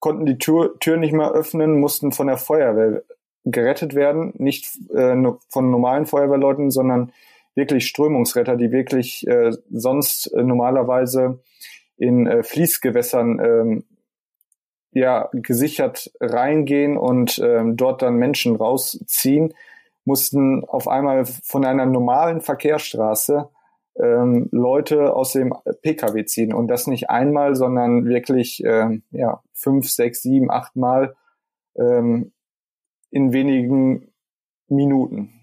konnten 0.00 0.26
die 0.26 0.38
Tür, 0.38 0.78
Tür 0.80 0.96
nicht 0.96 1.12
mehr 1.12 1.32
öffnen, 1.32 1.78
mussten 1.78 2.10
von 2.12 2.26
der 2.28 2.38
Feuerwehr 2.38 3.02
gerettet 3.44 3.94
werden, 3.94 4.32
nicht 4.36 4.68
äh, 4.94 5.16
von 5.48 5.70
normalen 5.70 6.06
Feuerwehrleuten, 6.06 6.70
sondern 6.70 7.12
wirklich 7.54 7.86
Strömungsretter, 7.86 8.56
die 8.56 8.72
wirklich 8.72 9.26
äh, 9.26 9.52
sonst 9.70 10.26
äh, 10.32 10.42
normalerweise 10.42 11.40
in 11.96 12.26
äh, 12.26 12.42
Fließgewässern 12.42 13.40
ähm, 13.40 13.84
ja 14.92 15.28
gesichert 15.32 16.12
reingehen 16.20 16.96
und 16.96 17.40
ähm, 17.42 17.76
dort 17.76 18.02
dann 18.02 18.16
Menschen 18.16 18.56
rausziehen, 18.56 19.54
mussten 20.04 20.64
auf 20.64 20.88
einmal 20.88 21.24
von 21.24 21.64
einer 21.64 21.86
normalen 21.86 22.40
Verkehrsstraße 22.40 23.48
ähm, 23.96 24.48
Leute 24.52 25.14
aus 25.14 25.32
dem 25.32 25.54
PKW 25.82 26.24
ziehen 26.24 26.52
und 26.52 26.68
das 26.68 26.86
nicht 26.86 27.10
einmal, 27.10 27.54
sondern 27.54 28.06
wirklich 28.06 28.62
ähm, 28.64 29.02
ja 29.10 29.42
fünf, 29.52 29.88
sechs, 29.88 30.22
sieben, 30.22 30.50
acht 30.50 30.76
Mal 30.76 31.14
ähm, 31.76 32.32
in 33.10 33.32
wenigen 33.32 34.12
Minuten. 34.68 35.41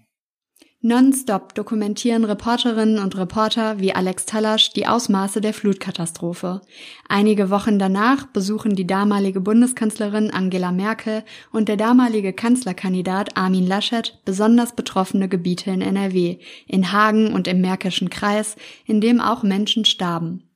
Nonstop 0.82 1.54
dokumentieren 1.54 2.24
Reporterinnen 2.24 3.00
und 3.00 3.14
Reporter 3.18 3.80
wie 3.80 3.92
Alex 3.92 4.24
Tallasch 4.24 4.72
die 4.72 4.86
Ausmaße 4.86 5.42
der 5.42 5.52
Flutkatastrophe. 5.52 6.62
Einige 7.06 7.50
Wochen 7.50 7.78
danach 7.78 8.24
besuchen 8.26 8.74
die 8.74 8.86
damalige 8.86 9.42
Bundeskanzlerin 9.42 10.30
Angela 10.30 10.72
Merkel 10.72 11.22
und 11.52 11.68
der 11.68 11.76
damalige 11.76 12.32
Kanzlerkandidat 12.32 13.36
Armin 13.36 13.66
Laschet 13.66 14.22
besonders 14.24 14.74
betroffene 14.74 15.28
Gebiete 15.28 15.70
in 15.70 15.82
NRW, 15.82 16.38
in 16.66 16.92
Hagen 16.92 17.34
und 17.34 17.46
im 17.46 17.60
Märkischen 17.60 18.08
Kreis, 18.08 18.56
in 18.86 19.02
dem 19.02 19.20
auch 19.20 19.42
Menschen 19.42 19.84
starben. 19.84 20.48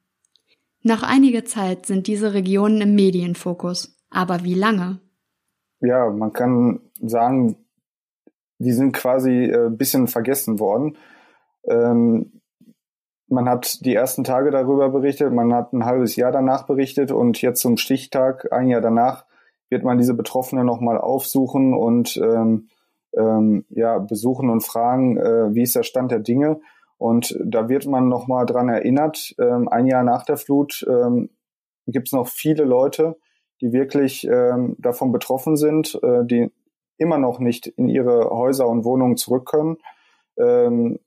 Nach 0.83 1.03
einiger 1.03 1.45
Zeit 1.45 1.85
sind 1.85 2.07
diese 2.07 2.33
Regionen 2.33 2.81
im 2.81 2.95
Medienfokus. 2.95 3.95
Aber 4.09 4.43
wie 4.43 4.55
lange? 4.55 5.01
Ja, 5.81 6.09
man 6.09 6.33
kann 6.33 6.81
sagen, 7.03 7.57
die 8.59 8.73
sind 8.73 8.93
quasi 8.93 9.45
äh, 9.45 9.71
bisschen 9.71 10.07
vergessen 10.07 10.59
worden. 10.59 10.97
Ähm, 11.69 12.41
man 13.29 13.49
hat 13.49 13.85
die 13.85 13.95
ersten 13.95 14.23
Tage 14.25 14.51
darüber 14.51 14.91
berichtet, 14.91 15.33
man 15.33 15.53
hat 15.55 15.73
ein 15.73 15.85
halbes 15.85 16.17
Jahr 16.17 16.31
danach 16.31 16.67
berichtet 16.67 17.11
und 17.11 17.41
jetzt 17.41 17.61
zum 17.61 17.77
Stichtag, 17.77 18.53
ein 18.53 18.69
Jahr 18.69 18.81
danach, 18.81 19.25
wird 19.71 19.83
man 19.83 19.99
diese 19.99 20.15
Betroffenen 20.15 20.67
nochmal 20.67 20.99
aufsuchen 20.99 21.75
und 21.75 22.17
ähm, 22.19 22.69
ähm, 23.17 23.65
ja, 23.71 23.99
besuchen 23.99 24.51
und 24.51 24.61
fragen, 24.61 25.17
äh, 25.17 25.55
wie 25.55 25.63
ist 25.63 25.75
der 25.75 25.83
Stand 25.83 26.11
der 26.11 26.21
Dinge. 26.21 26.61
Und 26.99 27.37
da 27.45 27.69
wird 27.69 27.87
man 27.87 28.09
nochmal 28.09 28.47
dran 28.47 28.69
erinnert, 28.69 29.35
ähm, 29.39 29.69
ein 29.69 29.87
Jahr 29.87 30.05
nach 30.05 30.25
der 30.25 30.37
Flut 30.37 30.85
ähm, 30.89 31.31
gibt 31.87 32.09
es 32.09 32.13
noch 32.13 32.29
viele 32.29 32.65
Leute, 32.65 33.17
die 33.61 33.73
wirklich 33.73 34.27
ähm, 34.31 34.77
davon 34.79 35.13
betroffen 35.13 35.57
sind, 35.57 35.99
äh, 36.03 36.25
die 36.25 36.51
immer 36.99 37.19
noch 37.19 37.39
nicht 37.39 37.67
in 37.67 37.89
ihre 37.89 38.31
Häuser 38.31 38.69
und 38.69 38.85
Wohnungen 38.85 39.17
zurück 39.17 39.47
können. 39.47 39.79
Ähm, 40.39 40.99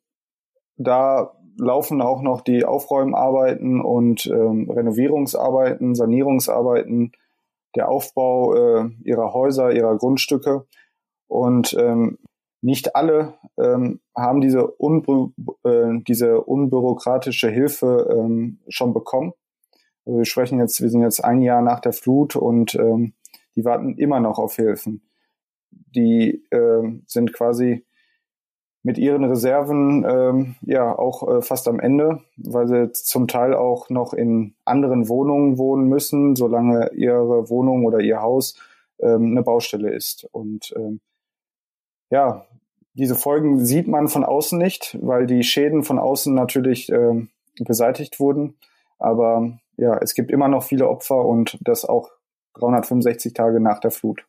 da 0.77 1.33
laufen 1.57 2.01
auch 2.01 2.21
noch 2.21 2.41
die 2.41 2.65
Aufräumarbeiten 2.65 3.81
und 3.81 4.27
ähm, 4.27 4.69
Renovierungsarbeiten, 4.69 5.95
Sanierungsarbeiten, 5.95 7.13
der 7.75 7.89
Aufbau 7.89 8.53
äh, 8.55 8.89
ihrer 9.03 9.33
Häuser, 9.33 9.71
ihrer 9.71 9.97
Grundstücke. 9.97 10.65
Und 11.27 11.75
ähm, 11.79 12.19
nicht 12.61 12.95
alle 12.95 13.35
ähm, 13.59 13.99
haben 14.15 14.41
diese, 14.41 14.67
unbü 14.67 15.29
äh, 15.63 15.99
diese 16.07 16.41
unbürokratische 16.41 17.49
Hilfe 17.49 18.07
ähm, 18.11 18.59
schon 18.67 18.93
bekommen. 18.93 19.33
Also 20.05 20.19
wir 20.19 20.25
sprechen 20.25 20.59
jetzt, 20.59 20.81
wir 20.81 20.89
sind 20.89 21.01
jetzt 21.01 21.23
ein 21.23 21.41
Jahr 21.41 21.61
nach 21.61 21.79
der 21.79 21.93
Flut 21.93 22.35
und 22.35 22.75
ähm, 22.75 23.13
die 23.55 23.65
warten 23.65 23.97
immer 23.97 24.19
noch 24.19 24.39
auf 24.39 24.55
Hilfen 24.55 25.06
die 25.95 26.43
äh, 26.51 26.99
sind 27.05 27.33
quasi 27.33 27.85
mit 28.83 28.97
ihren 28.97 29.25
Reserven 29.25 30.05
ähm, 30.07 30.55
ja 30.61 30.97
auch 30.97 31.27
äh, 31.27 31.41
fast 31.41 31.67
am 31.67 31.79
Ende, 31.79 32.21
weil 32.37 32.67
sie 32.67 32.91
zum 32.93 33.27
Teil 33.27 33.53
auch 33.53 33.89
noch 33.89 34.13
in 34.13 34.55
anderen 34.63 35.09
Wohnungen 35.09 35.57
wohnen 35.57 35.89
müssen, 35.89 36.35
solange 36.35 36.91
ihre 36.93 37.49
Wohnung 37.49 37.85
oder 37.85 37.99
ihr 37.99 38.21
Haus 38.21 38.55
ähm, 38.99 39.31
eine 39.31 39.43
Baustelle 39.43 39.93
ist. 39.93 40.25
Und 40.31 40.73
ähm, 40.77 41.01
ja, 42.09 42.45
diese 42.93 43.15
Folgen 43.15 43.65
sieht 43.65 43.87
man 43.87 44.07
von 44.07 44.23
außen 44.23 44.57
nicht, 44.57 44.97
weil 45.01 45.27
die 45.27 45.43
Schäden 45.43 45.83
von 45.83 45.99
außen 45.99 46.33
natürlich 46.33 46.89
ähm, 46.89 47.29
beseitigt 47.59 48.19
wurden. 48.19 48.55
Aber 48.99 49.59
ja, 49.75 49.97
es 49.97 50.13
gibt 50.13 50.31
immer 50.31 50.47
noch 50.47 50.63
viele 50.63 50.87
Opfer 50.87 51.25
und 51.25 51.57
das 51.61 51.83
auch 51.83 52.09
365 52.53 53.33
Tage 53.33 53.59
nach 53.59 53.79
der 53.79 53.91
Flut. 53.91 54.25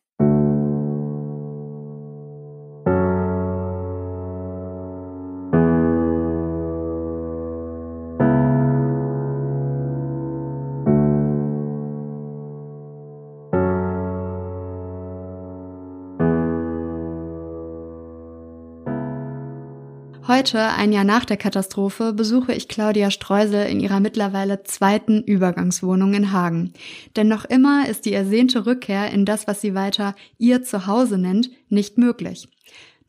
Heute, 20.39 20.69
ein 20.69 20.93
Jahr 20.93 21.03
nach 21.03 21.25
der 21.25 21.35
Katastrophe, 21.35 22.13
besuche 22.13 22.53
ich 22.53 22.69
Claudia 22.69 23.11
Streusel 23.11 23.67
in 23.67 23.81
ihrer 23.81 23.99
mittlerweile 23.99 24.63
zweiten 24.63 25.21
Übergangswohnung 25.21 26.13
in 26.13 26.31
Hagen. 26.31 26.71
Denn 27.17 27.27
noch 27.27 27.43
immer 27.43 27.89
ist 27.89 28.05
die 28.05 28.13
ersehnte 28.13 28.65
Rückkehr 28.65 29.11
in 29.11 29.25
das, 29.25 29.47
was 29.47 29.59
sie 29.59 29.75
weiter 29.75 30.15
ihr 30.37 30.63
Zuhause 30.63 31.17
nennt, 31.17 31.51
nicht 31.67 31.97
möglich. 31.97 32.47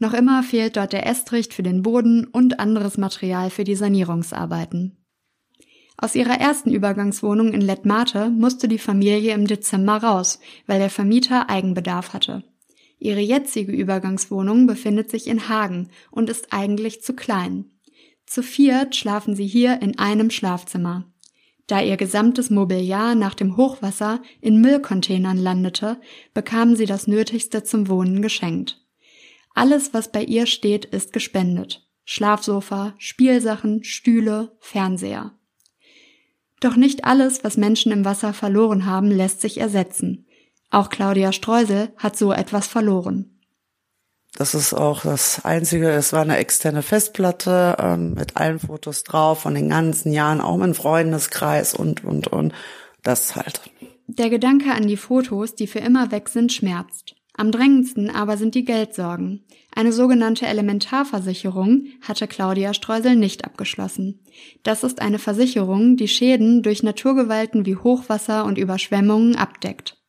Noch 0.00 0.12
immer 0.12 0.42
fehlt 0.42 0.76
dort 0.76 0.92
der 0.92 1.06
Estricht 1.06 1.54
für 1.54 1.62
den 1.62 1.82
Boden 1.82 2.24
und 2.24 2.58
anderes 2.58 2.98
Material 2.98 3.50
für 3.50 3.62
die 3.62 3.76
Sanierungsarbeiten. 3.76 4.96
Aus 5.96 6.16
ihrer 6.16 6.40
ersten 6.40 6.72
Übergangswohnung 6.72 7.52
in 7.52 7.60
Letmate 7.60 8.28
musste 8.28 8.66
die 8.66 8.78
Familie 8.78 9.34
im 9.34 9.46
Dezember 9.46 9.98
raus, 9.98 10.40
weil 10.66 10.80
der 10.80 10.90
Vermieter 10.90 11.48
Eigenbedarf 11.48 12.12
hatte. 12.12 12.42
Ihre 13.00 13.20
jetzige 13.20 13.72
Übergangswohnung 13.72 14.66
befindet 14.66 15.10
sich 15.10 15.26
in 15.26 15.48
Hagen 15.48 15.88
und 16.10 16.28
ist 16.28 16.52
eigentlich 16.52 17.02
zu 17.02 17.14
klein. 17.14 17.64
Zu 18.26 18.42
viert 18.42 18.94
schlafen 18.94 19.34
sie 19.34 19.46
hier 19.46 19.80
in 19.82 19.98
einem 19.98 20.30
Schlafzimmer. 20.30 21.10
Da 21.66 21.80
ihr 21.80 21.96
gesamtes 21.96 22.50
Mobiliar 22.50 23.14
nach 23.14 23.34
dem 23.34 23.56
Hochwasser 23.56 24.22
in 24.40 24.60
Müllcontainern 24.60 25.38
landete, 25.38 25.98
bekamen 26.34 26.76
sie 26.76 26.84
das 26.84 27.06
Nötigste 27.06 27.64
zum 27.64 27.88
Wohnen 27.88 28.22
geschenkt. 28.22 28.84
Alles, 29.54 29.94
was 29.94 30.12
bei 30.12 30.22
ihr 30.22 30.46
steht, 30.46 30.84
ist 30.84 31.12
gespendet. 31.12 31.88
Schlafsofa, 32.04 32.94
Spielsachen, 32.98 33.82
Stühle, 33.82 34.56
Fernseher. 34.58 35.32
Doch 36.60 36.76
nicht 36.76 37.04
alles, 37.04 37.44
was 37.44 37.56
Menschen 37.56 37.92
im 37.92 38.04
Wasser 38.04 38.34
verloren 38.34 38.84
haben, 38.84 39.10
lässt 39.10 39.40
sich 39.40 39.58
ersetzen. 39.58 40.26
Auch 40.70 40.88
Claudia 40.88 41.32
Streusel 41.32 41.92
hat 41.96 42.16
so 42.16 42.32
etwas 42.32 42.66
verloren. 42.66 43.40
Das 44.36 44.54
ist 44.54 44.72
auch 44.72 45.02
das 45.02 45.44
Einzige. 45.44 45.90
Es 45.90 46.12
war 46.12 46.22
eine 46.22 46.36
externe 46.36 46.82
Festplatte 46.82 47.76
ähm, 47.78 48.14
mit 48.14 48.36
allen 48.36 48.60
Fotos 48.60 49.02
drauf 49.02 49.40
von 49.40 49.54
den 49.54 49.68
ganzen 49.68 50.12
Jahren, 50.12 50.40
auch 50.40 50.60
im 50.60 50.74
Freundeskreis 50.74 51.74
und, 51.74 52.04
und, 52.04 52.28
und. 52.28 52.54
Das 53.02 53.34
halt. 53.34 53.60
Der 54.06 54.30
Gedanke 54.30 54.72
an 54.72 54.86
die 54.86 54.96
Fotos, 54.96 55.54
die 55.54 55.66
für 55.66 55.78
immer 55.80 56.12
weg 56.12 56.28
sind, 56.28 56.52
schmerzt. 56.52 57.16
Am 57.34 57.52
drängendsten 57.52 58.10
aber 58.10 58.36
sind 58.36 58.54
die 58.54 58.64
Geldsorgen. 58.64 59.44
Eine 59.74 59.92
sogenannte 59.92 60.46
Elementarversicherung 60.46 61.86
hatte 62.02 62.28
Claudia 62.28 62.74
Streusel 62.74 63.16
nicht 63.16 63.44
abgeschlossen. 63.44 64.20
Das 64.62 64.84
ist 64.84 65.00
eine 65.00 65.18
Versicherung, 65.18 65.96
die 65.96 66.08
Schäden 66.08 66.62
durch 66.62 66.82
Naturgewalten 66.82 67.66
wie 67.66 67.76
Hochwasser 67.76 68.44
und 68.44 68.58
Überschwemmungen 68.58 69.36
abdeckt. 69.36 69.99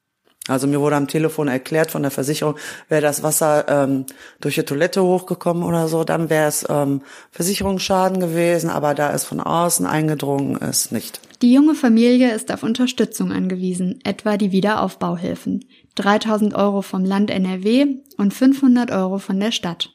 Also 0.48 0.66
mir 0.66 0.80
wurde 0.80 0.96
am 0.96 1.08
Telefon 1.08 1.48
erklärt 1.48 1.92
von 1.92 2.02
der 2.02 2.10
Versicherung, 2.10 2.56
wäre 2.90 3.02
das 3.02 3.22
Wasser 3.22 3.66
ähm, 3.68 4.08
durch 4.40 4.56
die 4.56 4.64
Toilette 4.64 5.04
hochgekommen 5.04 5.62
oder 5.62 5.88
so, 5.88 6.04
dann 6.04 6.32
wäre 6.32 6.48
es 6.48 6.66
ähm, 6.68 7.02
Versicherungsschaden 7.30 8.20
gewesen, 8.20 8.72
aber 8.72 8.96
da 8.96 9.14
es 9.14 9.24
von 9.24 9.40
außen 9.40 9.86
eingedrungen 9.86 10.56
ist, 10.56 10.92
nicht. 10.92 11.22
Die 11.44 11.54
junge 11.54 11.76
Familie 11.76 12.34
ist 12.34 12.52
auf 12.52 12.64
Unterstützung 12.64 13.32
angewiesen, 13.32 14.00
etwa 14.04 14.38
die 14.38 14.52
Wiederaufbauhilfen. 14.52 15.66
3000 15.96 16.56
Euro 16.56 16.82
vom 16.82 17.06
Land 17.06 17.30
NRW 17.30 17.98
und 18.18 18.34
500 18.34 18.90
Euro 18.92 19.20
von 19.20 19.40
der 19.40 19.52
Stadt. 19.52 19.92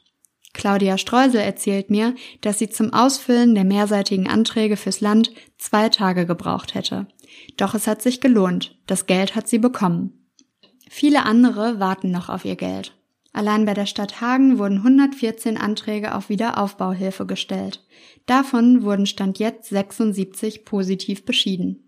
Claudia 0.53 0.97
Streusel 0.97 1.41
erzählt 1.41 1.89
mir, 1.89 2.15
dass 2.41 2.57
sie 2.57 2.69
zum 2.69 2.93
Ausfüllen 2.93 3.53
der 3.53 3.65
mehrseitigen 3.65 4.27
Anträge 4.27 4.77
fürs 4.77 5.01
Land 5.01 5.31
zwei 5.57 5.89
Tage 5.89 6.25
gebraucht 6.25 6.73
hätte. 6.73 7.07
Doch 7.57 7.73
es 7.73 7.85
hat 7.85 8.01
sich 8.01 8.21
gelohnt. 8.21 8.75
Das 8.87 9.05
Geld 9.05 9.35
hat 9.35 9.47
sie 9.47 9.59
bekommen. 9.59 10.16
Viele 10.89 11.25
andere 11.25 11.79
warten 11.79 12.11
noch 12.11 12.29
auf 12.29 12.45
ihr 12.45 12.55
Geld. 12.55 12.93
Allein 13.33 13.65
bei 13.65 13.73
der 13.73 13.85
Stadt 13.85 14.19
Hagen 14.19 14.57
wurden 14.57 14.77
114 14.77 15.57
Anträge 15.57 16.15
auf 16.15 16.29
Wiederaufbauhilfe 16.29 17.25
gestellt. 17.25 17.85
Davon 18.25 18.83
wurden 18.83 19.05
Stand 19.05 19.37
jetzt 19.37 19.69
76 19.69 20.65
positiv 20.65 21.23
beschieden. 21.23 21.83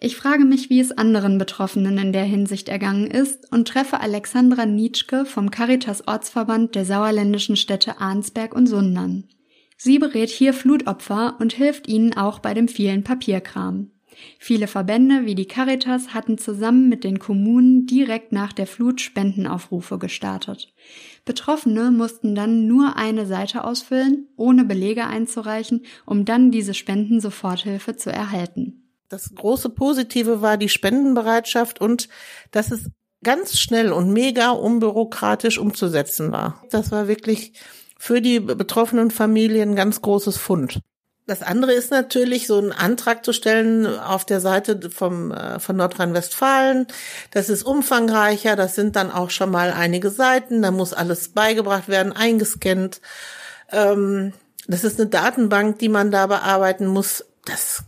Ich 0.00 0.16
frage 0.16 0.44
mich, 0.44 0.68
wie 0.68 0.80
es 0.80 0.90
anderen 0.90 1.38
Betroffenen 1.38 1.96
in 1.96 2.12
der 2.12 2.24
Hinsicht 2.24 2.68
ergangen 2.68 3.06
ist 3.06 3.52
und 3.52 3.68
treffe 3.68 4.00
Alexandra 4.00 4.66
Nitschke 4.66 5.24
vom 5.24 5.50
Caritas 5.50 6.08
Ortsverband 6.08 6.74
der 6.74 6.84
sauerländischen 6.84 7.54
Städte 7.54 8.00
Arnsberg 8.00 8.52
und 8.54 8.66
Sundern. 8.66 9.28
Sie 9.76 9.98
berät 9.98 10.30
hier 10.30 10.54
Flutopfer 10.54 11.36
und 11.38 11.52
hilft 11.52 11.88
ihnen 11.88 12.16
auch 12.16 12.38
bei 12.38 12.54
dem 12.54 12.68
vielen 12.68 13.04
Papierkram. 13.04 13.90
Viele 14.38 14.66
Verbände 14.66 15.24
wie 15.24 15.34
die 15.34 15.46
Caritas 15.46 16.14
hatten 16.14 16.38
zusammen 16.38 16.88
mit 16.88 17.04
den 17.04 17.18
Kommunen 17.18 17.86
direkt 17.86 18.32
nach 18.32 18.52
der 18.52 18.66
Flut 18.66 19.00
Spendenaufrufe 19.00 19.98
gestartet. 19.98 20.72
Betroffene 21.24 21.90
mussten 21.90 22.34
dann 22.34 22.66
nur 22.66 22.96
eine 22.96 23.26
Seite 23.26 23.64
ausfüllen, 23.64 24.28
ohne 24.36 24.64
Belege 24.64 25.06
einzureichen, 25.06 25.84
um 26.06 26.24
dann 26.24 26.50
diese 26.50 26.74
Spendensoforthilfe 26.74 27.96
zu 27.96 28.10
erhalten. 28.10 28.82
Das 29.08 29.34
große 29.34 29.68
Positive 29.68 30.40
war 30.40 30.56
die 30.56 30.70
Spendenbereitschaft 30.70 31.80
und 31.80 32.08
dass 32.50 32.70
es 32.70 32.90
ganz 33.22 33.58
schnell 33.58 33.92
und 33.92 34.10
mega 34.10 34.50
unbürokratisch 34.50 35.58
umzusetzen 35.58 36.32
war. 36.32 36.62
Das 36.70 36.90
war 36.90 37.08
wirklich 37.08 37.52
für 37.98 38.20
die 38.20 38.40
betroffenen 38.40 39.10
Familien 39.10 39.76
ganz 39.76 40.02
großes 40.02 40.36
Fund. 40.36 40.80
Das 41.26 41.42
andere 41.42 41.72
ist 41.72 41.92
natürlich, 41.92 42.48
so 42.48 42.58
einen 42.58 42.72
Antrag 42.72 43.24
zu 43.24 43.32
stellen 43.32 43.86
auf 43.86 44.24
der 44.24 44.40
Seite 44.40 44.90
vom, 44.90 45.30
äh, 45.30 45.60
von 45.60 45.76
Nordrhein-Westfalen. 45.76 46.88
Das 47.30 47.48
ist 47.48 47.62
umfangreicher, 47.62 48.56
das 48.56 48.74
sind 48.74 48.96
dann 48.96 49.12
auch 49.12 49.30
schon 49.30 49.50
mal 49.50 49.72
einige 49.72 50.10
Seiten, 50.10 50.62
da 50.62 50.72
muss 50.72 50.92
alles 50.92 51.28
beigebracht 51.28 51.88
werden, 51.88 52.12
eingescannt. 52.12 53.00
Ähm, 53.70 54.32
das 54.66 54.82
ist 54.82 55.00
eine 55.00 55.10
Datenbank, 55.10 55.78
die 55.78 55.88
man 55.88 56.10
da 56.10 56.26
bearbeiten 56.26 56.86
muss. 56.86 57.24
Das 57.44 57.84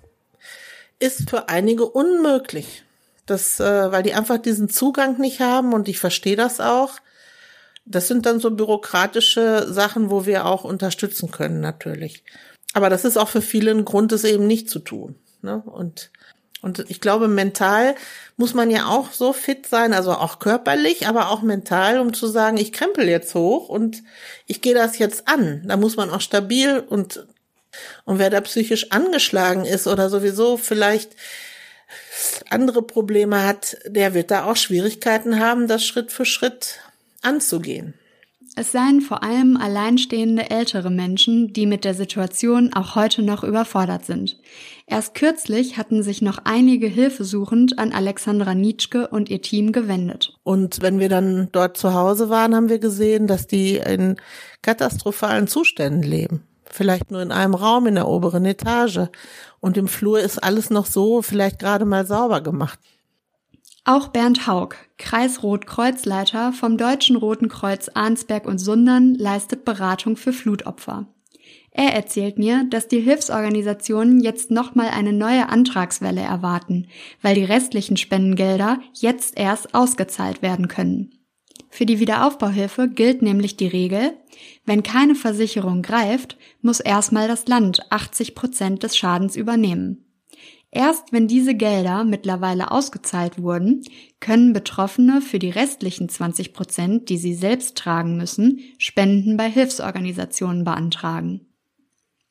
ist 1.00 1.28
für 1.28 1.48
einige 1.48 1.86
unmöglich. 1.86 2.84
Das, 3.26 3.58
äh, 3.58 3.90
weil 3.90 4.02
die 4.02 4.14
einfach 4.14 4.38
diesen 4.38 4.68
Zugang 4.68 5.18
nicht 5.18 5.40
haben 5.40 5.72
und 5.72 5.88
ich 5.88 5.98
verstehe 5.98 6.36
das 6.36 6.60
auch. 6.60 7.00
Das 7.86 8.06
sind 8.06 8.26
dann 8.26 8.38
so 8.38 8.50
bürokratische 8.50 9.66
Sachen, 9.72 10.10
wo 10.10 10.24
wir 10.24 10.46
auch 10.46 10.64
unterstützen 10.64 11.30
können, 11.30 11.60
natürlich. 11.60 12.22
Aber 12.74 12.90
das 12.90 13.04
ist 13.04 13.16
auch 13.16 13.28
für 13.28 13.40
viele 13.40 13.70
ein 13.70 13.84
Grund, 13.84 14.12
es 14.12 14.24
eben 14.24 14.46
nicht 14.46 14.68
zu 14.68 14.80
tun. 14.80 15.14
Ne? 15.42 15.62
Und, 15.64 16.10
und 16.60 16.84
ich 16.88 17.00
glaube, 17.00 17.28
mental 17.28 17.94
muss 18.36 18.52
man 18.52 18.68
ja 18.68 18.86
auch 18.86 19.12
so 19.12 19.32
fit 19.32 19.66
sein, 19.66 19.94
also 19.94 20.12
auch 20.12 20.40
körperlich, 20.40 21.06
aber 21.06 21.30
auch 21.30 21.42
mental, 21.42 22.00
um 22.00 22.12
zu 22.12 22.26
sagen, 22.26 22.56
ich 22.56 22.72
krempel 22.72 23.08
jetzt 23.08 23.34
hoch 23.34 23.68
und 23.68 24.02
ich 24.46 24.60
gehe 24.60 24.74
das 24.74 24.98
jetzt 24.98 25.28
an. 25.28 25.62
Da 25.66 25.76
muss 25.76 25.96
man 25.96 26.10
auch 26.10 26.20
stabil 26.20 26.80
und, 26.80 27.26
und 28.04 28.18
wer 28.18 28.28
da 28.28 28.40
psychisch 28.40 28.90
angeschlagen 28.90 29.64
ist 29.64 29.86
oder 29.86 30.10
sowieso 30.10 30.56
vielleicht 30.56 31.12
andere 32.50 32.82
Probleme 32.82 33.46
hat, 33.46 33.76
der 33.86 34.14
wird 34.14 34.32
da 34.32 34.46
auch 34.46 34.56
Schwierigkeiten 34.56 35.38
haben, 35.38 35.68
das 35.68 35.84
Schritt 35.84 36.10
für 36.10 36.24
Schritt 36.24 36.80
anzugehen. 37.22 37.94
Es 38.56 38.70
seien 38.70 39.00
vor 39.00 39.24
allem 39.24 39.56
alleinstehende 39.56 40.48
ältere 40.48 40.90
Menschen, 40.90 41.52
die 41.52 41.66
mit 41.66 41.84
der 41.84 41.94
Situation 41.94 42.72
auch 42.72 42.94
heute 42.94 43.22
noch 43.22 43.42
überfordert 43.42 44.04
sind. 44.04 44.38
Erst 44.86 45.14
kürzlich 45.14 45.76
hatten 45.76 46.04
sich 46.04 46.22
noch 46.22 46.38
einige 46.44 46.86
hilfesuchend 46.86 47.80
an 47.80 47.92
Alexandra 47.92 48.54
Nitschke 48.54 49.08
und 49.08 49.28
ihr 49.28 49.42
Team 49.42 49.72
gewendet. 49.72 50.38
Und 50.44 50.82
wenn 50.82 51.00
wir 51.00 51.08
dann 51.08 51.48
dort 51.50 51.76
zu 51.76 51.94
Hause 51.94 52.30
waren, 52.30 52.54
haben 52.54 52.68
wir 52.68 52.78
gesehen, 52.78 53.26
dass 53.26 53.48
die 53.48 53.76
in 53.76 54.16
katastrophalen 54.62 55.48
Zuständen 55.48 56.02
leben. 56.02 56.44
Vielleicht 56.64 57.10
nur 57.10 57.22
in 57.22 57.32
einem 57.32 57.54
Raum 57.54 57.86
in 57.88 57.96
der 57.96 58.06
oberen 58.06 58.44
Etage. 58.44 59.08
Und 59.58 59.76
im 59.76 59.88
Flur 59.88 60.20
ist 60.20 60.42
alles 60.42 60.70
noch 60.70 60.86
so 60.86 61.22
vielleicht 61.22 61.58
gerade 61.58 61.86
mal 61.86 62.06
sauber 62.06 62.40
gemacht. 62.40 62.78
Auch 63.86 64.08
Bernd 64.08 64.46
Haug, 64.46 64.76
Kreisrotkreuzleiter 64.96 66.54
vom 66.54 66.78
Deutschen 66.78 67.16
Roten 67.16 67.50
Kreuz 67.50 67.90
Arnsberg 67.92 68.46
und 68.46 68.56
Sundern, 68.56 69.14
leistet 69.14 69.66
Beratung 69.66 70.16
für 70.16 70.32
Flutopfer. 70.32 71.06
Er 71.70 71.92
erzählt 71.92 72.38
mir, 72.38 72.64
dass 72.70 72.88
die 72.88 73.00
Hilfsorganisationen 73.00 74.20
jetzt 74.20 74.50
nochmal 74.50 74.88
eine 74.88 75.12
neue 75.12 75.50
Antragswelle 75.50 76.22
erwarten, 76.22 76.86
weil 77.20 77.34
die 77.34 77.44
restlichen 77.44 77.98
Spendengelder 77.98 78.78
jetzt 78.94 79.36
erst 79.36 79.74
ausgezahlt 79.74 80.40
werden 80.40 80.68
können. 80.68 81.18
Für 81.68 81.84
die 81.84 82.00
Wiederaufbauhilfe 82.00 82.88
gilt 82.88 83.20
nämlich 83.20 83.58
die 83.58 83.66
Regel, 83.66 84.16
wenn 84.64 84.82
keine 84.82 85.14
Versicherung 85.14 85.82
greift, 85.82 86.38
muss 86.62 86.80
erstmal 86.80 87.28
das 87.28 87.48
Land 87.48 87.82
80 87.90 88.34
Prozent 88.34 88.82
des 88.82 88.96
Schadens 88.96 89.36
übernehmen. 89.36 90.03
Erst 90.74 91.12
wenn 91.12 91.28
diese 91.28 91.54
Gelder 91.54 92.02
mittlerweile 92.02 92.72
ausgezahlt 92.72 93.40
wurden, 93.40 93.84
können 94.18 94.52
Betroffene 94.52 95.20
für 95.20 95.38
die 95.38 95.50
restlichen 95.50 96.08
20 96.08 96.52
Prozent, 96.52 97.08
die 97.08 97.16
sie 97.16 97.34
selbst 97.34 97.78
tragen 97.78 98.16
müssen, 98.16 98.58
Spenden 98.78 99.36
bei 99.36 99.48
Hilfsorganisationen 99.48 100.64
beantragen. 100.64 101.46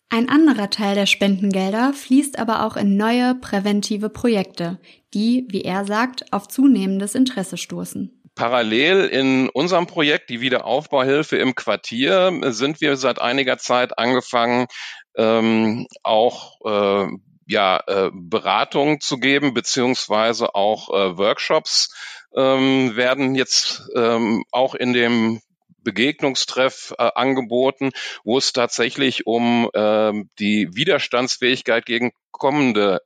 Ein 0.10 0.28
anderer 0.28 0.70
Teil 0.70 0.94
der 0.94 1.06
Spendengelder 1.06 1.94
fließt 1.94 2.38
aber 2.38 2.66
auch 2.66 2.76
in 2.76 2.98
neue 2.98 3.34
präventive 3.34 4.10
Projekte, 4.10 4.78
die, 5.14 5.48
wie 5.50 5.62
er 5.62 5.86
sagt, 5.86 6.34
auf 6.34 6.50
zunehmendes 6.50 7.16
Interesse 7.16 7.56
stoßen. 7.56 8.22
Parallel 8.36 9.06
in 9.06 9.48
unserem 9.50 9.88
Projekt, 9.88 10.30
die 10.30 10.42
Wiederaufbauhilfe 10.42 11.38
im 11.38 11.56
Quartier, 11.56 12.42
sind 12.52 12.82
wir 12.82 12.98
seit 12.98 13.22
einiger 13.22 13.58
Zeit 13.58 13.98
angefangen, 13.98 14.68
ähm, 15.16 15.88
auch 16.04 16.60
äh, 16.66 17.08
ja, 17.46 17.82
äh, 17.88 18.10
Beratung 18.14 19.00
zu 19.00 19.18
geben, 19.18 19.54
beziehungsweise 19.54 20.56
auch 20.56 20.90
äh, 20.90 21.18
Workshops 21.18 21.94
ähm, 22.36 22.96
werden 22.96 23.36
jetzt 23.36 23.84
ähm, 23.96 24.44
auch 24.52 24.76
in 24.76 24.94
dem 24.94 25.42
Begegnungstreff 25.84 26.94
äh, 26.98 27.12
angeboten, 27.16 27.92
wo 28.24 28.38
es 28.38 28.54
tatsächlich 28.54 29.28
um 29.28 29.70
äh, 29.74 30.14
die 30.40 30.70
Widerstandsfähigkeit 30.74 31.86
gegen 31.86 32.12
kommende 32.32 33.02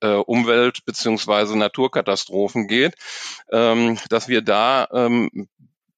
äh, 0.00 0.08
Umwelt- 0.08 0.84
beziehungsweise 0.84 1.56
Naturkatastrophen 1.58 2.68
geht, 2.68 2.94
ähm, 3.50 3.98
dass 4.10 4.28
wir 4.28 4.42
da 4.42 4.86
ähm, 4.92 5.48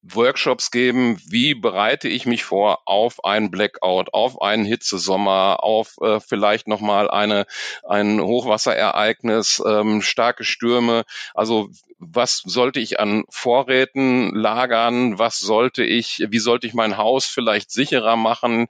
Workshops 0.02 0.70
geben, 0.70 1.20
wie 1.26 1.54
bereite 1.54 2.08
ich 2.08 2.24
mich 2.26 2.44
vor 2.44 2.80
auf 2.86 3.24
einen 3.24 3.50
Blackout, 3.50 4.14
auf 4.14 4.40
einen 4.40 4.64
Hitzesommer, 4.64 5.62
auf 5.62 5.96
äh, 6.00 6.20
vielleicht 6.20 6.68
nochmal 6.68 7.10
eine, 7.10 7.46
ein 7.86 8.20
Hochwasserereignis, 8.20 9.62
ähm, 9.66 10.00
starke 10.02 10.44
Stürme. 10.44 11.04
Also 11.34 11.70
was 11.98 12.42
sollte 12.46 12.80
ich 12.80 12.98
an 12.98 13.24
Vorräten 13.28 14.34
lagern? 14.34 15.18
Was 15.18 15.38
sollte 15.38 15.84
ich, 15.84 16.24
wie 16.28 16.38
sollte 16.38 16.66
ich 16.66 16.72
mein 16.72 16.96
Haus 16.96 17.26
vielleicht 17.26 17.70
sicherer 17.70 18.16
machen? 18.16 18.68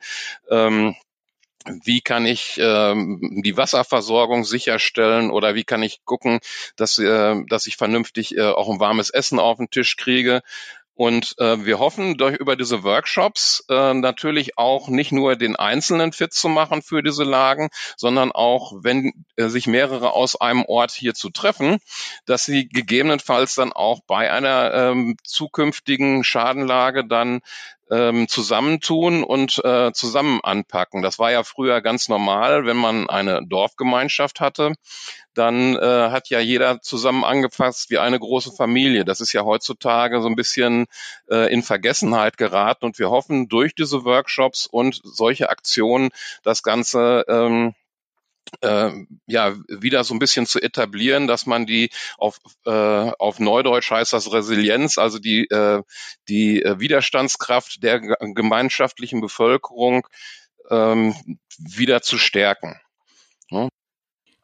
Ähm, 0.51 0.97
wie 1.85 2.01
kann 2.01 2.25
ich 2.25 2.59
ähm, 2.59 3.43
die 3.45 3.57
Wasserversorgung 3.57 4.45
sicherstellen 4.45 5.31
oder 5.31 5.55
wie 5.55 5.65
kann 5.65 5.83
ich 5.83 6.05
gucken, 6.05 6.41
dass, 6.77 6.99
äh, 6.99 7.37
dass 7.49 7.67
ich 7.67 7.77
vernünftig 7.77 8.37
äh, 8.37 8.49
auch 8.49 8.71
ein 8.71 8.81
warmes 8.81 9.11
Essen 9.11 9.39
auf 9.39 9.59
den 9.59 9.71
Tisch 9.71 9.97
kriege. 9.97 10.41
Und 11.01 11.35
äh, 11.39 11.65
wir 11.65 11.79
hoffen, 11.79 12.19
durch 12.19 12.37
über 12.37 12.57
diese 12.57 12.83
Workshops 12.83 13.65
äh, 13.71 13.95
natürlich 13.95 14.59
auch 14.59 14.89
nicht 14.89 15.13
nur 15.13 15.35
den 15.35 15.57
Einzelnen 15.57 16.13
fit 16.13 16.35
zu 16.35 16.51
machen 16.51 16.83
für 16.83 17.03
diese 17.03 17.25
Lagen, 17.25 17.71
sondern 17.97 18.33
auch, 18.33 18.75
wenn 18.83 19.25
äh, 19.37 19.49
sich 19.49 19.67
mehrere 19.67 20.13
aus 20.13 20.39
einem 20.39 20.63
Ort 20.63 20.91
hier 20.91 21.15
zu 21.15 21.31
treffen, 21.31 21.79
dass 22.27 22.45
sie 22.45 22.69
gegebenenfalls 22.69 23.55
dann 23.55 23.73
auch 23.73 24.01
bei 24.07 24.31
einer 24.31 24.75
ähm, 24.75 25.17
zukünftigen 25.25 26.23
Schadenlage 26.23 27.07
dann 27.07 27.41
ähm, 27.91 28.29
zusammentun 28.29 29.25
und 29.25 29.63
äh, 29.65 29.93
zusammen 29.93 30.41
anpacken. 30.43 31.03
Das 31.03 31.19
war 31.19 31.33
ja 31.33 31.43
früher 31.43 31.81
ganz 31.81 32.09
normal, 32.09 32.65
wenn 32.65 32.77
man 32.77 33.09
eine 33.09 33.41
Dorfgemeinschaft 33.47 34.41
hatte, 34.41 34.75
dann 35.35 35.77
äh, 35.77 36.11
hat 36.11 36.29
ja 36.29 36.41
jeder 36.41 36.81
zusammen 36.81 37.25
angefasst 37.25 37.91
wie 37.91 37.99
eine 37.99 38.19
große 38.19 38.53
Familie. 38.53 39.05
Das 39.05 39.21
ist 39.21 39.33
ja 39.33 39.45
heutzutage 39.45 40.21
so 40.21 40.29
ein 40.29 40.37
bisschen 40.37 40.87
äh, 41.31 41.53
in 41.53 41.63
Vergessenheit 41.63 42.37
geraten 42.37 42.85
und 42.85 42.99
wir 42.99 43.11
hoffen 43.11 43.49
durch 43.49 43.75
diese 43.75 44.05
Workshops 44.05 44.67
und 44.67 45.01
solche 45.05 45.51
Aktionen 45.51 46.11
das 46.43 46.63
Ganze 46.63 47.25
ähm, 47.29 47.75
äh, 48.61 48.91
ja 49.27 49.57
wieder 49.69 50.05
so 50.05 50.15
ein 50.15 50.19
bisschen 50.19 50.47
zu 50.47 50.61
etablieren, 50.61 51.27
dass 51.27 51.47
man 51.47 51.67
die 51.67 51.91
auf 52.19 52.39
äh, 52.67 52.71
auf 52.71 53.39
Neudeutsch 53.39 53.91
heißt 53.91 54.13
das 54.13 54.33
Resilienz, 54.33 54.99
also 54.99 55.19
die 55.19 55.45
äh, 55.51 55.83
die 56.29 56.63
äh, 56.63 56.81
Widerstandskraft 56.81 57.83
der 57.83 58.01
gemeinschaftlichen 58.01 59.21
Bevölkerung 59.21 60.07
ähm, 60.71 61.15
wieder 61.59 62.03
zu 62.03 62.19
stärken. 62.19 62.81
Ja. 63.51 63.69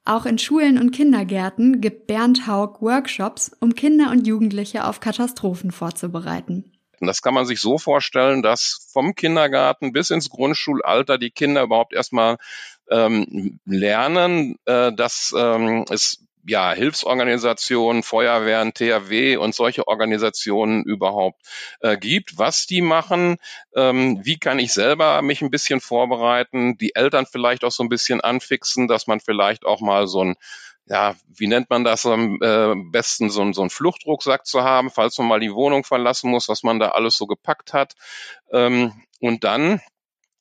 Auch 0.05 0.25
in 0.25 0.39
Schulen 0.39 0.79
und 0.79 0.93
Kindergärten 0.93 1.81
gibt 1.81 2.07
Bernd 2.07 2.47
Haug 2.47 2.81
Workshops, 2.81 3.51
um 3.61 3.75
Kinder 3.75 4.11
und 4.11 4.27
Jugendliche 4.27 4.85
auf 4.85 5.01
Katastrophen 5.01 5.73
vorzubereiten. 5.73 6.73
Das 7.01 7.21
kann 7.23 7.35
man 7.35 7.45
sich 7.45 7.61
so 7.61 7.77
vorstellen, 7.77 8.43
dass 8.43 8.89
vom 8.93 9.15
Kindergarten 9.15 9.93
bis 9.93 10.11
ins 10.11 10.31
Grundschulalter 10.31 11.19
die 11.19 11.31
Kinder 11.31 11.63
überhaupt 11.63 11.93
erstmal 11.93 12.39
ähm, 12.91 13.61
lernen, 13.65 14.59
äh, 14.65 14.93
dass 14.93 15.35
ähm, 15.37 15.85
es 15.91 16.27
ja, 16.49 16.73
Hilfsorganisationen, 16.73 18.05
Feuerwehren, 18.05 18.73
THW 18.73 19.37
und 19.37 19.55
solche 19.55 19.89
Organisationen 19.89 20.85
überhaupt 20.85 21.41
äh, 21.81 21.97
gibt, 21.97 22.39
was 22.39 22.67
die 22.67 22.83
machen, 22.83 23.39
ähm, 23.75 24.21
wie 24.23 24.39
kann 24.39 24.61
ich 24.61 24.73
selber 24.73 25.23
mich 25.23 25.43
ein 25.43 25.51
bisschen 25.51 25.81
vorbereiten, 25.81 26.79
die 26.79 26.95
Eltern 26.95 27.27
vielleicht 27.27 27.65
auch 27.65 27.73
so 27.73 27.83
ein 27.83 27.89
bisschen 27.89 28.21
anfixen, 28.21 28.87
dass 28.87 29.09
man 29.09 29.19
vielleicht 29.19 29.65
auch 29.67 29.81
mal 29.81 30.07
so 30.07 30.23
ein 30.23 30.37
ja, 30.89 31.17
wie 31.27 31.49
nennt 31.49 31.69
man 31.69 31.83
das 31.83 32.07
am 32.07 32.39
äh, 32.41 32.75
besten, 32.93 33.29
so, 33.29 33.53
so 33.53 33.61
einen 33.61 33.71
Fluchtrucksack 33.71 34.47
zu 34.47 34.63
haben, 34.63 34.91
falls 34.91 35.19
man 35.19 35.27
mal 35.27 35.41
die 35.41 35.53
Wohnung 35.53 35.83
verlassen 35.83 36.31
muss, 36.31 36.49
was 36.49 36.63
man 36.63 36.79
da 36.79 36.91
alles 36.91 37.17
so 37.17 37.27
gepackt 37.27 37.73
hat. 37.73 37.95
Ähm, 38.53 38.93
und 39.21 39.43
dann, 39.43 39.81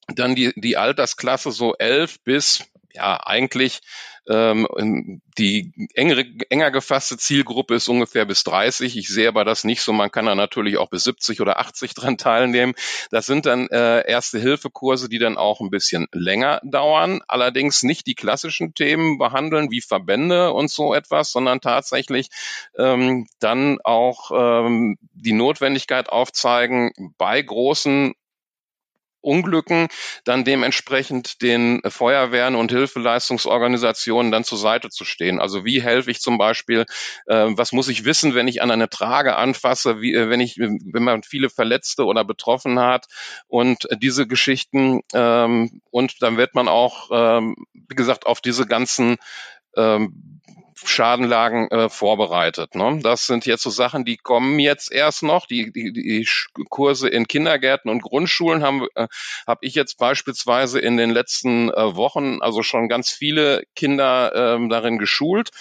dann 0.08 0.36
die, 0.36 0.54
die 0.56 0.78
Altersklasse 0.78 1.52
so 1.52 1.76
elf 1.76 2.20
bis, 2.24 2.64
ja, 2.94 3.20
eigentlich 3.26 3.82
ähm, 4.28 5.22
die 5.38 5.72
engere, 5.94 6.26
enger 6.50 6.72
gefasste 6.72 7.18
Zielgruppe 7.18 7.76
ist 7.76 7.88
ungefähr 7.88 8.26
bis 8.26 8.44
30. 8.44 8.98
Ich 8.98 9.08
sehe 9.08 9.28
aber 9.28 9.46
das 9.46 9.64
nicht 9.64 9.82
so. 9.82 9.94
Man 9.94 10.12
kann 10.12 10.26
da 10.26 10.34
natürlich 10.34 10.78
auch 10.78 10.90
bis 10.90 11.04
70 11.04 11.42
oder 11.42 11.60
80 11.60 11.94
dran 11.96 12.18
teilnehmen. 12.18 12.74
Das 13.12 13.26
sind 13.26 13.46
dann 13.46 13.68
äh, 13.70 14.10
erste 14.10 14.40
Hilfekurse, 14.40 15.10
die 15.10 15.20
dann 15.20 15.38
auch 15.38 15.62
ein 15.62 15.70
bisschen 15.70 16.08
länger 16.12 16.60
dauern. 16.64 17.22
Allerdings 17.28 17.84
nicht 17.84 18.08
die 18.08 18.16
klassischen 18.16 18.74
Themen 18.74 19.18
behandeln 19.18 19.70
wie 19.70 19.82
Verbände 19.82 20.52
und 20.54 20.72
so 20.72 20.94
etwas, 20.94 21.32
sondern 21.32 21.62
tatsächlich 21.62 22.30
ähm, 22.78 23.28
dann 23.40 23.80
auch 23.84 24.32
ähm, 24.34 24.98
die 25.14 25.34
Notwendigkeit 25.34 26.10
aufzeigen, 26.10 26.92
bei 27.18 27.42
großen 27.42 28.16
Unglücken 29.26 29.88
dann 30.24 30.44
dementsprechend 30.44 31.42
den 31.42 31.82
Feuerwehren 31.88 32.56
und 32.56 32.72
Hilfeleistungsorganisationen 32.72 34.32
dann 34.32 34.44
zur 34.44 34.58
Seite 34.58 34.90
zu 34.90 35.04
stehen. 35.04 35.40
Also 35.40 35.66
wie 35.66 35.82
helfe 35.82 36.12
ich 36.12 36.22
zum 36.22 36.38
Beispiel, 36.38 36.86
äh, 37.28 37.48
was 37.50 37.72
muss 37.72 37.90
ich 37.90 38.06
wissen, 38.06 38.36
wenn 38.36 38.48
ich 38.48 38.62
an 38.62 38.72
eine 38.72 38.90
Trage 38.90 39.36
anfasse, 39.36 40.02
wie, 40.02 40.14
äh, 40.14 40.30
wenn 40.30 40.40
ich, 40.40 40.58
wenn 40.58 41.04
man 41.04 41.24
viele 41.24 41.50
Verletzte 41.50 42.06
oder 42.06 42.24
betroffen 42.24 42.80
hat 42.80 43.08
und 43.48 43.88
diese 44.02 44.28
Geschichten 44.28 45.02
ähm, 45.14 45.82
und 45.92 46.22
dann 46.22 46.38
wird 46.38 46.56
man 46.56 46.68
auch, 46.68 47.10
ähm, 47.12 47.56
wie 47.74 47.96
gesagt, 47.96 48.26
auf 48.26 48.42
diese 48.42 48.66
ganzen 48.66 49.18
ähm, 49.76 50.42
Schadenlagen 50.84 51.70
äh, 51.72 51.90
vorbereitet. 51.90 52.76
Ne? 52.76 53.00
Das 53.02 53.28
sind 53.28 53.46
jetzt 53.46 53.64
so 53.64 53.70
Sachen, 53.70 54.04
die 54.04 54.18
kommen 54.18 54.60
jetzt 54.60 54.92
erst 54.92 55.24
noch. 55.24 55.46
Die, 55.46 55.72
die, 55.72 55.94
die 55.94 56.28
Kurse 56.70 57.08
in 57.08 57.28
Kindergärten 57.28 57.90
und 57.90 58.02
Grundschulen 58.02 58.62
haben 58.62 58.86
äh, 58.96 59.08
habe 59.48 59.66
ich 59.66 59.76
jetzt 59.76 59.98
beispielsweise 59.98 60.80
in 60.80 60.98
den 60.98 61.12
letzten 61.12 61.70
äh, 61.70 61.96
Wochen 61.96 62.42
also 62.42 62.62
schon 62.62 62.90
ganz 62.90 63.10
viele 63.10 63.64
Kinder 63.76 64.34
ähm, 64.36 64.70
darin 64.70 64.98
geschult, 64.98 65.52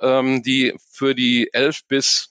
ähm, 0.00 0.42
die 0.42 0.74
für 0.90 1.14
die 1.14 1.50
elf 1.52 1.86
bis 1.86 2.30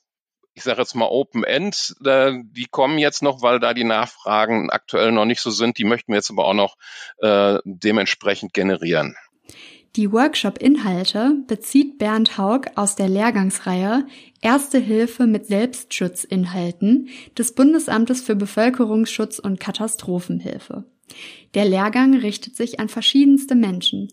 ich 0.55 0.63
sage 0.63 0.81
jetzt 0.81 0.95
mal 0.95 1.05
Open 1.05 1.45
End, 1.45 1.95
äh, 2.03 2.33
die 2.43 2.65
kommen 2.65 2.97
jetzt 2.97 3.23
noch, 3.23 3.41
weil 3.41 3.61
da 3.61 3.73
die 3.73 3.85
Nachfragen 3.85 4.69
aktuell 4.69 5.13
noch 5.13 5.23
nicht 5.23 5.39
so 5.39 5.51
sind. 5.51 5.77
Die 5.77 5.85
möchten 5.85 6.11
wir 6.11 6.17
jetzt 6.17 6.31
aber 6.31 6.43
auch 6.43 6.53
noch 6.53 6.75
äh, 7.19 7.59
dementsprechend 7.63 8.53
generieren. 8.53 9.15
Die 9.95 10.11
Workshop-Inhalte 10.11 11.37
bezieht 11.47 11.97
Bernd 11.97 12.37
Haug 12.37 12.67
aus 12.75 12.95
der 12.95 13.09
Lehrgangsreihe 13.09 14.05
Erste 14.41 14.77
Hilfe 14.77 15.25
mit 15.25 15.47
Selbstschutzinhalten 15.47 17.09
des 17.37 17.53
Bundesamtes 17.53 18.21
für 18.21 18.35
Bevölkerungsschutz 18.35 19.39
und 19.39 19.59
Katastrophenhilfe. 19.59 20.85
Der 21.55 21.65
Lehrgang 21.65 22.15
richtet 22.15 22.55
sich 22.55 22.79
an 22.79 22.87
verschiedenste 22.87 23.55
Menschen. 23.55 24.09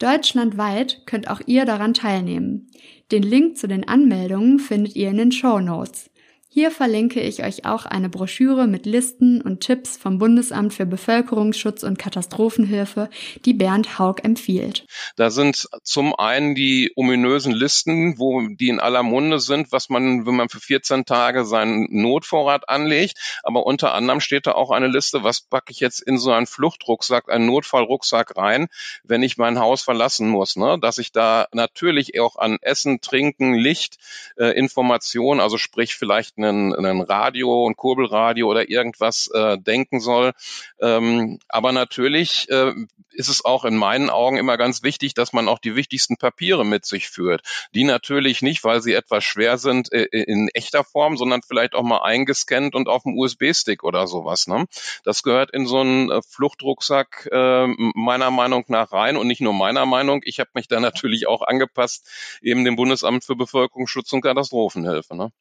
Deutschlandweit 0.00 1.02
könnt 1.06 1.28
auch 1.30 1.40
ihr 1.46 1.64
daran 1.64 1.94
teilnehmen. 1.94 2.68
Den 3.12 3.22
Link 3.22 3.56
zu 3.56 3.68
den 3.68 3.86
Anmeldungen 3.86 4.58
findet 4.58 4.96
ihr 4.96 5.10
in 5.10 5.18
den 5.18 5.32
Show 5.32 5.60
Notes. 5.60 6.09
Hier 6.52 6.72
verlinke 6.72 7.20
ich 7.20 7.44
euch 7.44 7.64
auch 7.64 7.86
eine 7.86 8.08
Broschüre 8.08 8.66
mit 8.66 8.84
Listen 8.84 9.40
und 9.40 9.60
Tipps 9.60 9.96
vom 9.96 10.18
Bundesamt 10.18 10.74
für 10.74 10.84
Bevölkerungsschutz 10.84 11.84
und 11.84 11.96
Katastrophenhilfe, 11.96 13.08
die 13.44 13.54
Bernd 13.54 14.00
Haug 14.00 14.16
empfiehlt. 14.24 14.84
Da 15.14 15.30
sind 15.30 15.68
zum 15.84 16.12
einen 16.12 16.56
die 16.56 16.90
ominösen 16.96 17.52
Listen, 17.52 18.18
wo 18.18 18.48
die 18.48 18.66
in 18.66 18.80
aller 18.80 19.04
Munde 19.04 19.38
sind, 19.38 19.70
was 19.70 19.90
man, 19.90 20.26
wenn 20.26 20.34
man 20.34 20.48
für 20.48 20.58
14 20.58 21.04
Tage 21.04 21.44
seinen 21.44 21.86
Notvorrat 21.88 22.68
anlegt. 22.68 23.40
Aber 23.44 23.64
unter 23.64 23.94
anderem 23.94 24.18
steht 24.18 24.48
da 24.48 24.52
auch 24.52 24.72
eine 24.72 24.88
Liste, 24.88 25.22
was 25.22 25.42
packe 25.42 25.70
ich 25.70 25.78
jetzt 25.78 26.00
in 26.00 26.18
so 26.18 26.32
einen 26.32 26.48
Fluchtrucksack, 26.48 27.30
einen 27.30 27.46
Notfallrucksack 27.46 28.36
rein, 28.36 28.66
wenn 29.04 29.22
ich 29.22 29.36
mein 29.36 29.60
Haus 29.60 29.82
verlassen 29.82 30.28
muss. 30.28 30.56
Ne? 30.56 30.80
Dass 30.80 30.98
ich 30.98 31.12
da 31.12 31.46
natürlich 31.52 32.18
auch 32.18 32.34
an 32.34 32.58
Essen, 32.60 33.00
Trinken, 33.00 33.54
Licht, 33.54 33.98
äh, 34.36 34.46
Information, 34.58 35.38
also 35.38 35.56
sprich 35.56 35.94
vielleicht 35.94 36.39
einen, 36.42 36.74
einen 36.74 37.02
Radio, 37.02 37.68
ein 37.68 37.76
Kurbelradio 37.76 38.48
oder 38.48 38.70
irgendwas 38.70 39.30
äh, 39.32 39.58
denken 39.58 40.00
soll. 40.00 40.32
Ähm, 40.80 41.38
aber 41.48 41.72
natürlich 41.72 42.48
äh, 42.50 42.72
ist 43.12 43.28
es 43.28 43.44
auch 43.44 43.64
in 43.64 43.76
meinen 43.76 44.10
Augen 44.10 44.36
immer 44.36 44.56
ganz 44.56 44.82
wichtig, 44.82 45.14
dass 45.14 45.32
man 45.32 45.48
auch 45.48 45.58
die 45.58 45.76
wichtigsten 45.76 46.16
Papiere 46.16 46.64
mit 46.64 46.84
sich 46.84 47.08
führt. 47.08 47.42
Die 47.74 47.84
natürlich 47.84 48.42
nicht, 48.42 48.64
weil 48.64 48.80
sie 48.80 48.94
etwas 48.94 49.24
schwer 49.24 49.58
sind 49.58 49.92
äh, 49.92 50.04
in 50.04 50.48
echter 50.48 50.84
Form, 50.84 51.16
sondern 51.16 51.42
vielleicht 51.42 51.74
auch 51.74 51.82
mal 51.82 52.02
eingescannt 52.02 52.74
und 52.74 52.88
auf 52.88 53.02
dem 53.02 53.18
USB-Stick 53.18 53.84
oder 53.84 54.06
sowas. 54.06 54.46
Ne? 54.46 54.66
Das 55.04 55.22
gehört 55.22 55.50
in 55.50 55.66
so 55.66 55.80
einen 55.80 56.10
äh, 56.10 56.20
Fluchtrucksack 56.28 57.28
äh, 57.30 57.66
meiner 57.94 58.30
Meinung 58.30 58.64
nach 58.68 58.92
rein 58.92 59.16
und 59.16 59.26
nicht 59.26 59.40
nur 59.40 59.52
meiner 59.52 59.86
Meinung. 59.86 60.22
Ich 60.24 60.40
habe 60.40 60.50
mich 60.54 60.68
da 60.68 60.80
natürlich 60.80 61.26
auch 61.26 61.42
angepasst, 61.42 62.08
eben 62.42 62.64
dem 62.64 62.76
Bundesamt 62.76 63.24
für 63.24 63.36
Bevölkerungsschutz 63.36 64.12
und 64.12 64.22
Katastrophenhilfe. 64.22 65.16
Ne? 65.16 65.32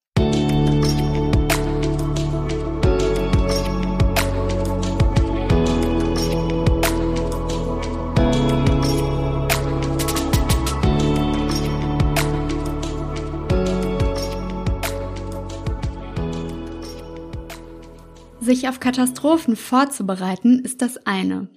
Sich 18.49 18.67
auf 18.67 18.79
Katastrophen 18.79 19.55
vorzubereiten 19.55 20.57
ist 20.57 20.81
das 20.81 21.05
eine. 21.05 21.49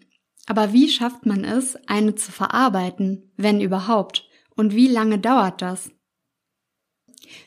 Aber 0.45 0.75
wie 0.75 0.91
schafft 0.91 1.25
man 1.25 1.43
es, 1.43 1.75
eine 1.87 2.17
zu 2.17 2.31
verarbeiten, 2.31 3.33
wenn 3.39 3.63
überhaupt? 3.63 4.29
Und 4.57 4.75
wie 4.75 4.89
lange 4.89 5.19
dauert 5.19 5.63
das? 5.63 5.91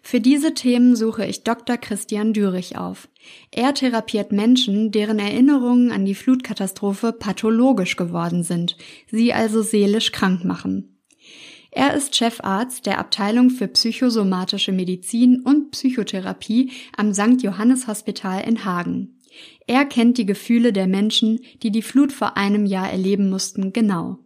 Für 0.01 0.19
diese 0.19 0.55
Themen 0.55 0.95
suche 0.95 1.27
ich 1.27 1.43
Dr. 1.43 1.77
Christian 1.77 2.34
Dürich 2.34 2.75
auf. 2.75 3.08
Er 3.51 3.75
therapiert 3.75 4.31
Menschen, 4.31 4.91
deren 4.91 5.19
Erinnerungen 5.19 5.91
an 5.91 6.05
die 6.05 6.15
Flutkatastrophe 6.15 7.13
pathologisch 7.13 7.97
geworden 7.97 8.41
sind, 8.41 8.75
sie 9.12 9.31
also 9.31 9.62
seelisch 9.62 10.12
krank 10.12 10.43
machen. 10.43 11.03
Er 11.69 11.93
ist 11.93 12.15
Chefarzt 12.15 12.88
der 12.88 12.97
Abteilung 12.97 13.51
für 13.51 13.67
psychosomatische 13.67 14.71
Medizin 14.71 15.41
und 15.41 15.69
Psychotherapie 15.69 16.71
am 16.97 17.13
St. 17.13 17.43
Johannes 17.43 17.86
Hospital 17.86 18.41
in 18.41 18.65
Hagen. 18.65 19.14
Er 19.67 19.86
kennt 19.86 20.17
die 20.17 20.26
Gefühle 20.26 20.74
der 20.74 20.88
Menschen, 20.88 21.39
die 21.63 21.71
die 21.71 21.82
Flut 21.82 22.12
vor 22.12 22.38
einem 22.38 22.65
Jahr 22.65 22.89
erleben 22.91 23.30
mussten, 23.30 23.74
genau. 23.74 24.19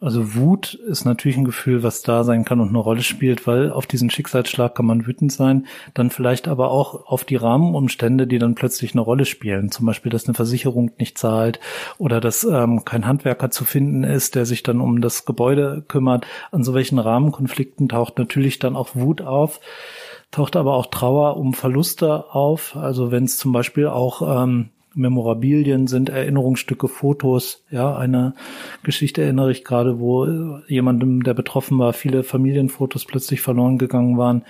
Also 0.00 0.36
Wut 0.36 0.74
ist 0.74 1.04
natürlich 1.04 1.36
ein 1.36 1.44
Gefühl, 1.44 1.82
was 1.82 2.02
da 2.02 2.22
sein 2.22 2.44
kann 2.44 2.60
und 2.60 2.68
eine 2.68 2.78
Rolle 2.78 3.02
spielt, 3.02 3.48
weil 3.48 3.72
auf 3.72 3.84
diesen 3.84 4.10
Schicksalsschlag 4.10 4.76
kann 4.76 4.86
man 4.86 5.08
wütend 5.08 5.32
sein, 5.32 5.66
dann 5.92 6.10
vielleicht 6.10 6.46
aber 6.46 6.70
auch 6.70 7.06
auf 7.06 7.24
die 7.24 7.34
Rahmenumstände, 7.34 8.28
die 8.28 8.38
dann 8.38 8.54
plötzlich 8.54 8.92
eine 8.92 9.00
Rolle 9.00 9.24
spielen. 9.24 9.72
Zum 9.72 9.86
Beispiel, 9.86 10.12
dass 10.12 10.26
eine 10.26 10.34
Versicherung 10.34 10.92
nicht 11.00 11.18
zahlt 11.18 11.58
oder 11.98 12.20
dass 12.20 12.44
ähm, 12.44 12.84
kein 12.84 13.08
Handwerker 13.08 13.50
zu 13.50 13.64
finden 13.64 14.04
ist, 14.04 14.36
der 14.36 14.46
sich 14.46 14.62
dann 14.62 14.80
um 14.80 15.00
das 15.00 15.24
Gebäude 15.24 15.84
kümmert. 15.88 16.26
An 16.52 16.62
so 16.62 16.74
welchen 16.74 17.00
Rahmenkonflikten 17.00 17.88
taucht 17.88 18.18
natürlich 18.18 18.60
dann 18.60 18.76
auch 18.76 18.94
Wut 18.94 19.20
auf 19.20 19.58
taucht 20.30 20.56
aber 20.56 20.74
auch 20.74 20.86
Trauer 20.86 21.36
um 21.36 21.54
Verluste 21.54 22.34
auf. 22.34 22.76
Also 22.76 23.10
wenn 23.10 23.24
es 23.24 23.38
zum 23.38 23.52
Beispiel 23.52 23.86
auch 23.86 24.44
ähm, 24.44 24.70
Memorabilien 24.94 25.86
sind, 25.86 26.08
Erinnerungsstücke, 26.08 26.88
Fotos. 26.88 27.64
Ja, 27.70 27.96
eine 27.96 28.34
Geschichte 28.82 29.22
erinnere 29.22 29.52
ich 29.52 29.64
gerade, 29.64 30.00
wo 30.00 30.26
jemandem, 30.66 31.22
der 31.22 31.34
betroffen 31.34 31.78
war, 31.78 31.92
viele 31.92 32.24
Familienfotos 32.24 33.04
plötzlich 33.04 33.40
verloren 33.40 33.78
gegangen 33.78 34.18
waren. 34.18 34.44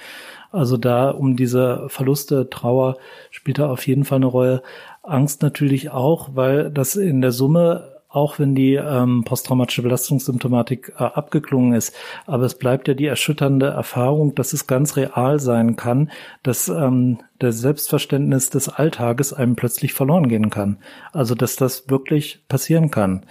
Also 0.50 0.78
da 0.78 1.10
um 1.10 1.36
diese 1.36 1.88
Verluste, 1.88 2.48
Trauer 2.48 2.96
spielt 3.30 3.58
da 3.58 3.70
auf 3.70 3.86
jeden 3.86 4.04
Fall 4.04 4.16
eine 4.16 4.26
Rolle. 4.26 4.62
Angst 5.02 5.42
natürlich 5.42 5.90
auch, 5.90 6.30
weil 6.34 6.70
das 6.70 6.96
in 6.96 7.20
der 7.20 7.32
Summe 7.32 7.97
auch 8.18 8.40
wenn 8.40 8.57
die 8.57 8.74
ähm, 8.74 9.22
posttraumatische 9.24 9.83
Belastungssymptomatik 9.83 10.92
äh, 10.98 11.04
abgeklungen 11.04 11.72
ist. 11.72 11.94
Aber 12.26 12.44
es 12.44 12.57
bleibt 12.59 12.88
ja 12.88 12.94
die 12.94 13.07
erschütternde 13.07 13.66
Erfahrung, 13.66 14.35
dass 14.35 14.52
es 14.52 14.66
ganz 14.66 14.96
real 14.96 15.38
sein 15.38 15.76
kann, 15.76 16.11
dass 16.42 16.68
ähm, 16.68 17.18
das 17.38 17.61
Selbstverständnis 17.61 18.50
des 18.50 18.68
Alltages 18.68 19.33
einem 19.33 19.54
plötzlich 19.54 19.94
verloren 19.94 20.28
gehen 20.28 20.50
kann. 20.50 20.78
Also 21.12 21.37
dass 21.37 21.54
das 21.54 21.88
wirklich 21.88 22.42
passieren 22.48 22.90
kann. 22.90 23.24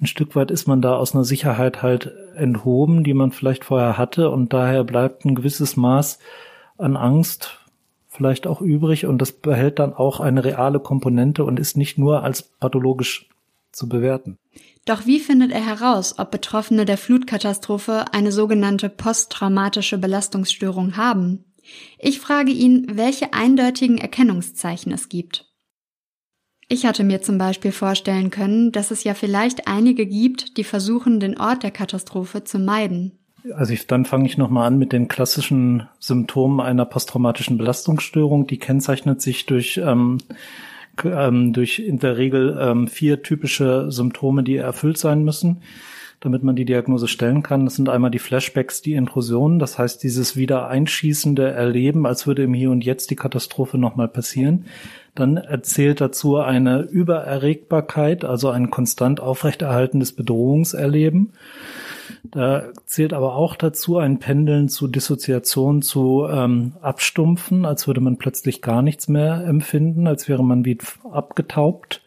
Ein 0.00 0.06
Stück 0.06 0.34
weit 0.34 0.50
ist 0.50 0.66
man 0.66 0.82
da 0.82 0.96
aus 0.96 1.14
einer 1.14 1.24
Sicherheit 1.24 1.80
halt 1.80 2.12
enthoben, 2.34 3.04
die 3.04 3.14
man 3.14 3.30
vielleicht 3.30 3.64
vorher 3.64 3.96
hatte 3.96 4.28
und 4.30 4.52
daher 4.52 4.82
bleibt 4.82 5.24
ein 5.24 5.36
gewisses 5.36 5.76
Maß 5.76 6.18
an 6.78 6.96
Angst 6.96 7.60
vielleicht 8.08 8.46
auch 8.46 8.60
übrig 8.60 9.06
und 9.06 9.22
das 9.22 9.32
behält 9.32 9.78
dann 9.78 9.94
auch 9.94 10.20
eine 10.20 10.44
reale 10.44 10.80
Komponente 10.80 11.44
und 11.44 11.58
ist 11.58 11.78
nicht 11.78 11.96
nur 11.96 12.22
als 12.22 12.42
pathologisch 12.42 13.28
zu 13.72 13.88
bewerten. 13.88 14.38
Doch 14.84 15.06
wie 15.06 15.20
findet 15.20 15.52
er 15.52 15.64
heraus, 15.64 16.18
ob 16.18 16.30
Betroffene 16.30 16.84
der 16.84 16.98
Flutkatastrophe 16.98 18.06
eine 18.12 18.32
sogenannte 18.32 18.88
posttraumatische 18.88 19.98
Belastungsstörung 19.98 20.96
haben? 20.96 21.44
Ich 21.98 22.20
frage 22.20 22.50
ihn, 22.50 22.86
welche 22.94 23.32
eindeutigen 23.32 23.98
Erkennungszeichen 23.98 24.92
es 24.92 25.08
gibt. 25.08 25.46
Ich 26.68 26.86
hatte 26.86 27.04
mir 27.04 27.22
zum 27.22 27.38
Beispiel 27.38 27.70
vorstellen 27.70 28.30
können, 28.30 28.72
dass 28.72 28.90
es 28.90 29.04
ja 29.04 29.14
vielleicht 29.14 29.68
einige 29.68 30.06
gibt, 30.06 30.56
die 30.56 30.64
versuchen, 30.64 31.20
den 31.20 31.38
Ort 31.38 31.62
der 31.62 31.70
Katastrophe 31.70 32.44
zu 32.44 32.58
meiden. 32.58 33.18
Also 33.54 33.72
ich, 33.72 33.86
dann 33.86 34.04
fange 34.04 34.26
ich 34.26 34.38
nochmal 34.38 34.68
an 34.68 34.78
mit 34.78 34.92
den 34.92 35.08
klassischen 35.08 35.88
Symptomen 35.98 36.60
einer 36.60 36.86
posttraumatischen 36.86 37.58
Belastungsstörung. 37.58 38.46
Die 38.46 38.58
kennzeichnet 38.58 39.20
sich 39.20 39.46
durch 39.46 39.78
ähm, 39.84 40.18
ähm, 41.04 41.52
durch 41.52 41.78
in 41.78 41.98
der 41.98 42.16
Regel 42.16 42.58
ähm, 42.60 42.88
vier 42.88 43.22
typische 43.22 43.90
Symptome, 43.90 44.42
die 44.42 44.56
erfüllt 44.56 44.98
sein 44.98 45.24
müssen, 45.24 45.62
damit 46.20 46.42
man 46.42 46.54
die 46.54 46.64
Diagnose 46.64 47.08
stellen 47.08 47.42
kann. 47.42 47.64
Das 47.64 47.76
sind 47.76 47.88
einmal 47.88 48.10
die 48.10 48.18
Flashbacks, 48.18 48.82
die 48.82 48.94
Intrusionen, 48.94 49.58
das 49.58 49.78
heißt 49.78 50.02
dieses 50.02 50.36
wieder 50.36 50.68
einschießende 50.68 51.50
Erleben, 51.50 52.06
als 52.06 52.26
würde 52.26 52.44
im 52.44 52.54
Hier 52.54 52.70
und 52.70 52.84
Jetzt 52.84 53.10
die 53.10 53.16
Katastrophe 53.16 53.78
nochmal 53.78 54.08
passieren. 54.08 54.66
Dann 55.14 55.36
erzählt 55.36 56.00
dazu 56.00 56.36
eine 56.36 56.82
Übererregbarkeit, 56.82 58.24
also 58.24 58.50
ein 58.50 58.70
konstant 58.70 59.20
aufrechterhaltendes 59.20 60.12
Bedrohungserleben. 60.12 61.32
Da 62.24 62.68
zählt 62.86 63.12
aber 63.12 63.34
auch 63.34 63.56
dazu 63.56 63.98
ein 63.98 64.18
Pendeln 64.18 64.68
zu 64.68 64.86
Dissoziation, 64.86 65.82
zu 65.82 66.26
ähm, 66.30 66.74
Abstumpfen, 66.80 67.64
als 67.64 67.86
würde 67.86 68.00
man 68.00 68.16
plötzlich 68.16 68.62
gar 68.62 68.80
nichts 68.80 69.08
mehr 69.08 69.44
empfinden, 69.44 70.06
als 70.06 70.28
wäre 70.28 70.44
man 70.44 70.64
wie 70.64 70.78
abgetaubt 71.10 72.02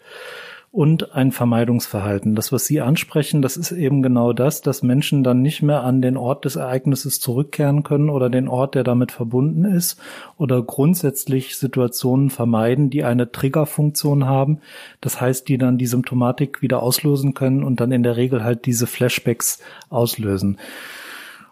und 0.75 1.15
ein 1.15 1.31
Vermeidungsverhalten. 1.31 2.35
Das, 2.35 2.51
was 2.51 2.65
Sie 2.65 2.81
ansprechen, 2.81 3.41
das 3.41 3.55
ist 3.55 3.71
eben 3.71 4.01
genau 4.01 4.33
das, 4.33 4.61
dass 4.61 4.83
Menschen 4.83 5.23
dann 5.23 5.41
nicht 5.41 5.61
mehr 5.61 5.85
an 5.85 6.01
den 6.01 6.17
Ort 6.17 6.43
des 6.43 6.57
Ereignisses 6.57 7.21
zurückkehren 7.21 7.83
können 7.83 8.09
oder 8.09 8.29
den 8.29 8.49
Ort, 8.49 8.75
der 8.75 8.83
damit 8.83 9.13
verbunden 9.13 9.63
ist 9.63 9.97
oder 10.37 10.61
grundsätzlich 10.61 11.57
Situationen 11.57 12.29
vermeiden, 12.29 12.89
die 12.89 13.05
eine 13.05 13.31
Triggerfunktion 13.31 14.25
haben. 14.25 14.59
Das 14.99 15.21
heißt, 15.21 15.47
die 15.47 15.57
dann 15.57 15.77
die 15.77 15.87
Symptomatik 15.87 16.61
wieder 16.61 16.83
auslösen 16.83 17.33
können 17.33 17.63
und 17.63 17.79
dann 17.79 17.93
in 17.93 18.03
der 18.03 18.17
Regel 18.17 18.43
halt 18.43 18.65
diese 18.65 18.85
Flashbacks 18.85 19.59
auslösen. 19.89 20.57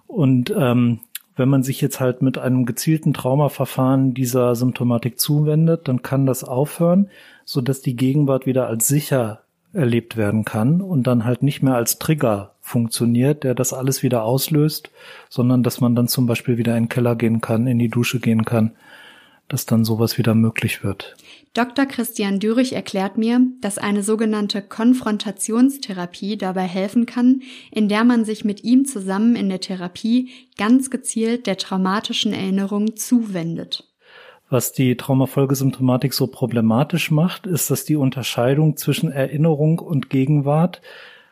Und 0.05 0.53
ähm, 0.53 0.99
wenn 1.37 1.47
man 1.47 1.63
sich 1.63 1.79
jetzt 1.79 2.01
halt 2.01 2.21
mit 2.21 2.37
einem 2.37 2.65
gezielten 2.65 3.13
Traumaverfahren 3.13 4.13
dieser 4.13 4.53
Symptomatik 4.55 5.17
zuwendet, 5.17 5.87
dann 5.87 6.01
kann 6.01 6.25
das 6.25 6.43
aufhören 6.43 7.09
so 7.45 7.61
dass 7.61 7.81
die 7.81 7.95
Gegenwart 7.95 8.45
wieder 8.45 8.67
als 8.67 8.87
sicher 8.87 9.43
erlebt 9.73 10.17
werden 10.17 10.45
kann 10.45 10.81
und 10.81 11.07
dann 11.07 11.25
halt 11.25 11.41
nicht 11.41 11.63
mehr 11.63 11.75
als 11.75 11.97
Trigger 11.97 12.53
funktioniert, 12.61 13.43
der 13.43 13.55
das 13.55 13.73
alles 13.73 14.03
wieder 14.03 14.23
auslöst, 14.23 14.91
sondern 15.29 15.63
dass 15.63 15.81
man 15.81 15.95
dann 15.95 16.07
zum 16.07 16.27
Beispiel 16.27 16.57
wieder 16.57 16.77
in 16.77 16.83
den 16.83 16.89
Keller 16.89 17.15
gehen 17.15 17.41
kann, 17.41 17.67
in 17.67 17.79
die 17.79 17.89
Dusche 17.89 18.19
gehen 18.19 18.45
kann, 18.45 18.71
dass 19.49 19.65
dann 19.65 19.83
sowas 19.83 20.17
wieder 20.17 20.35
möglich 20.35 20.83
wird. 20.83 21.15
Dr. 21.53 21.85
Christian 21.85 22.39
Dürich 22.39 22.73
erklärt 22.73 23.17
mir, 23.17 23.41
dass 23.61 23.77
eine 23.77 24.01
sogenannte 24.01 24.61
Konfrontationstherapie 24.61 26.37
dabei 26.37 26.63
helfen 26.63 27.05
kann, 27.05 27.41
in 27.69 27.89
der 27.89 28.03
man 28.03 28.25
sich 28.25 28.43
mit 28.45 28.63
ihm 28.63 28.85
zusammen 28.85 29.35
in 29.35 29.49
der 29.49 29.59
Therapie 29.59 30.29
ganz 30.57 30.89
gezielt 30.89 31.45
der 31.45 31.57
traumatischen 31.57 32.33
Erinnerung 32.33 32.95
zuwendet. 32.95 33.92
Was 34.53 34.71
die 34.71 34.95
Traumafolgesymptomatik 34.97 36.13
so 36.13 36.27
problematisch 36.27 37.09
macht, 37.09 37.47
ist, 37.47 37.71
dass 37.71 37.85
die 37.85 37.95
Unterscheidung 37.95 38.77
zwischen 38.77 39.11
Erinnerung 39.11 39.79
und 39.79 40.11
Gegenwart 40.11 40.83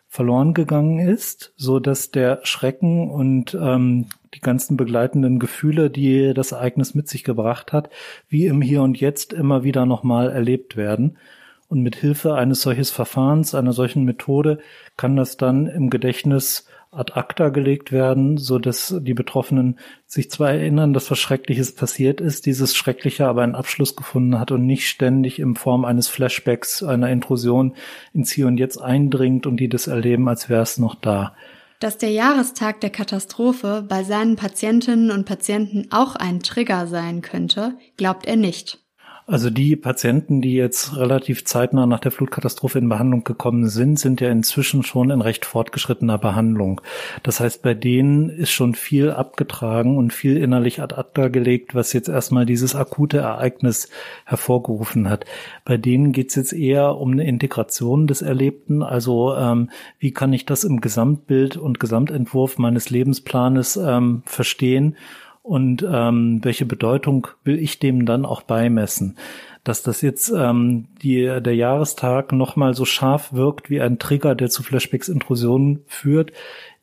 verloren 0.07 0.55
gegangen 0.55 0.97
ist, 0.97 1.53
so 1.55 1.79
dass 1.79 2.09
der 2.09 2.39
Schrecken 2.41 3.11
und 3.11 3.53
ähm, 3.53 4.07
die 4.33 4.39
ganzen 4.39 4.75
begleitenden 4.75 5.37
Gefühle, 5.37 5.91
die 5.91 6.33
das 6.33 6.51
Ereignis 6.51 6.95
mit 6.95 7.09
sich 7.09 7.23
gebracht 7.23 7.71
hat, 7.73 7.91
wie 8.27 8.47
im 8.47 8.59
Hier 8.59 8.81
und 8.81 8.99
Jetzt 8.99 9.33
immer 9.33 9.63
wieder 9.63 9.85
nochmal 9.85 10.31
erlebt 10.31 10.75
werden. 10.75 11.19
Und 11.67 11.83
mit 11.83 11.95
Hilfe 11.95 12.33
eines 12.33 12.63
solches 12.63 12.89
Verfahrens, 12.89 13.53
einer 13.53 13.73
solchen 13.73 14.03
Methode, 14.03 14.57
kann 14.97 15.15
das 15.15 15.37
dann 15.37 15.67
im 15.67 15.91
Gedächtnis 15.91 16.65
ad 16.91 17.15
acta 17.15 17.49
gelegt 17.49 17.93
werden, 17.93 18.37
so 18.37 18.59
dass 18.59 18.93
die 18.99 19.13
Betroffenen 19.13 19.79
sich 20.05 20.29
zwar 20.29 20.51
erinnern, 20.51 20.91
dass 20.91 21.09
was 21.09 21.19
Schreckliches 21.19 21.73
passiert 21.73 22.19
ist, 22.19 22.45
dieses 22.45 22.75
Schreckliche 22.75 23.27
aber 23.27 23.43
einen 23.43 23.55
Abschluss 23.55 23.95
gefunden 23.95 24.37
hat 24.37 24.51
und 24.51 24.65
nicht 24.65 24.89
ständig 24.89 25.39
in 25.39 25.55
Form 25.55 25.85
eines 25.85 26.09
Flashbacks, 26.09 26.83
einer 26.83 27.09
Intrusion 27.09 27.75
ins 28.13 28.31
Hier 28.31 28.47
und 28.47 28.57
Jetzt 28.57 28.77
eindringt 28.77 29.47
und 29.47 29.57
die 29.57 29.69
das 29.69 29.87
erleben, 29.87 30.27
als 30.27 30.49
wäre 30.49 30.63
es 30.63 30.77
noch 30.77 30.95
da. 30.95 31.33
Dass 31.79 31.97
der 31.97 32.11
Jahrestag 32.11 32.81
der 32.81 32.91
Katastrophe 32.91 33.85
bei 33.87 34.03
seinen 34.03 34.35
Patientinnen 34.35 35.11
und 35.11 35.25
Patienten 35.25 35.87
auch 35.91 36.15
ein 36.17 36.41
Trigger 36.41 36.87
sein 36.87 37.21
könnte, 37.21 37.75
glaubt 37.95 38.27
er 38.27 38.35
nicht. 38.35 38.80
Also 39.27 39.49
die 39.49 39.75
Patienten, 39.75 40.41
die 40.41 40.55
jetzt 40.55 40.97
relativ 40.97 41.45
zeitnah 41.45 41.85
nach 41.85 41.99
der 41.99 42.11
Flutkatastrophe 42.11 42.79
in 42.79 42.89
Behandlung 42.89 43.23
gekommen 43.23 43.69
sind, 43.69 43.99
sind 43.99 44.19
ja 44.19 44.29
inzwischen 44.29 44.83
schon 44.83 45.09
in 45.09 45.21
recht 45.21 45.45
fortgeschrittener 45.45 46.17
Behandlung. 46.17 46.81
Das 47.23 47.39
heißt, 47.39 47.61
bei 47.61 47.73
denen 47.73 48.29
ist 48.29 48.51
schon 48.51 48.73
viel 48.73 49.11
abgetragen 49.11 49.97
und 49.97 50.11
viel 50.11 50.37
innerlich 50.37 50.81
ad 50.81 50.95
acta 50.95 51.27
gelegt, 51.27 51.75
was 51.75 51.93
jetzt 51.93 52.09
erstmal 52.09 52.45
dieses 52.45 52.75
akute 52.75 53.19
Ereignis 53.19 53.89
hervorgerufen 54.25 55.09
hat. 55.09 55.25
Bei 55.65 55.77
denen 55.77 56.11
geht 56.11 56.29
es 56.29 56.35
jetzt 56.35 56.53
eher 56.53 56.97
um 56.97 57.11
eine 57.11 57.25
Integration 57.25 58.07
des 58.07 58.21
Erlebten. 58.21 58.81
Also 58.81 59.35
ähm, 59.35 59.69
wie 59.99 60.11
kann 60.11 60.33
ich 60.33 60.45
das 60.45 60.63
im 60.63 60.81
Gesamtbild 60.81 61.57
und 61.57 61.79
Gesamtentwurf 61.79 62.57
meines 62.57 62.89
Lebensplanes 62.89 63.77
ähm, 63.77 64.23
verstehen? 64.25 64.97
Und 65.43 65.85
ähm, 65.89 66.39
welche 66.43 66.65
Bedeutung 66.65 67.27
will 67.43 67.57
ich 67.59 67.79
dem 67.79 68.05
dann 68.05 68.25
auch 68.25 68.43
beimessen. 68.43 69.17
Dass 69.63 69.83
das 69.83 70.01
jetzt 70.01 70.31
ähm, 70.35 70.87
die, 71.01 71.25
der 71.25 71.55
Jahrestag 71.55 72.31
nochmal 72.31 72.73
so 72.73 72.85
scharf 72.85 73.33
wirkt 73.33 73.69
wie 73.69 73.81
ein 73.81 73.99
Trigger, 73.99 74.33
der 74.33 74.49
zu 74.49 74.63
Flashbacks-Intrusionen 74.63 75.83
führt, 75.85 76.31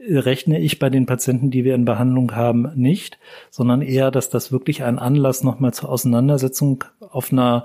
rechne 0.01 0.61
ich 0.61 0.79
bei 0.79 0.91
den 0.91 1.07
Patienten, 1.07 1.51
die 1.51 1.65
wir 1.65 1.75
in 1.75 1.85
Behandlung 1.85 2.35
haben, 2.37 2.71
nicht, 2.77 3.19
sondern 3.51 3.83
eher, 3.83 4.11
dass 4.11 4.31
das 4.31 4.53
wirklich 4.53 4.85
ein 4.85 4.99
Anlass 4.99 5.43
nochmal 5.43 5.75
zur 5.75 5.89
Auseinandersetzung 5.89 6.85
auf 7.01 7.33
einer 7.33 7.65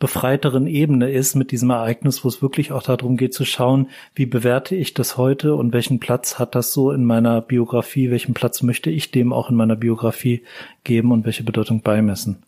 befreiteren 0.00 0.66
Ebene 0.66 1.10
ist 1.10 1.36
mit 1.36 1.52
diesem 1.52 1.70
Ereignis, 1.70 2.24
wo 2.24 2.28
es 2.28 2.42
wirklich 2.42 2.72
auch 2.72 2.82
darum 2.82 3.18
geht 3.18 3.34
zu 3.34 3.44
schauen, 3.44 3.88
wie 4.14 4.26
bewerte 4.26 4.74
ich 4.74 4.94
das 4.94 5.16
heute 5.18 5.54
und 5.54 5.72
welchen 5.72 6.00
Platz 6.00 6.38
hat 6.38 6.54
das 6.54 6.72
so 6.72 6.90
in 6.90 7.04
meiner 7.04 7.42
Biografie, 7.42 8.10
welchen 8.10 8.34
Platz 8.34 8.62
möchte 8.62 8.90
ich 8.90 9.12
dem 9.12 9.32
auch 9.32 9.50
in 9.50 9.56
meiner 9.56 9.76
Biografie 9.76 10.42
geben 10.82 11.12
und 11.12 11.26
welche 11.26 11.44
Bedeutung 11.44 11.82
beimessen. 11.82 12.42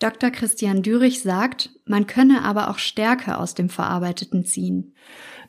Dr. 0.00 0.30
Christian 0.30 0.82
Dürich 0.82 1.22
sagt, 1.22 1.70
man 1.84 2.06
könne 2.06 2.42
aber 2.42 2.68
auch 2.70 2.78
Stärke 2.78 3.38
aus 3.38 3.54
dem 3.54 3.68
Verarbeiteten 3.68 4.44
ziehen. 4.44 4.94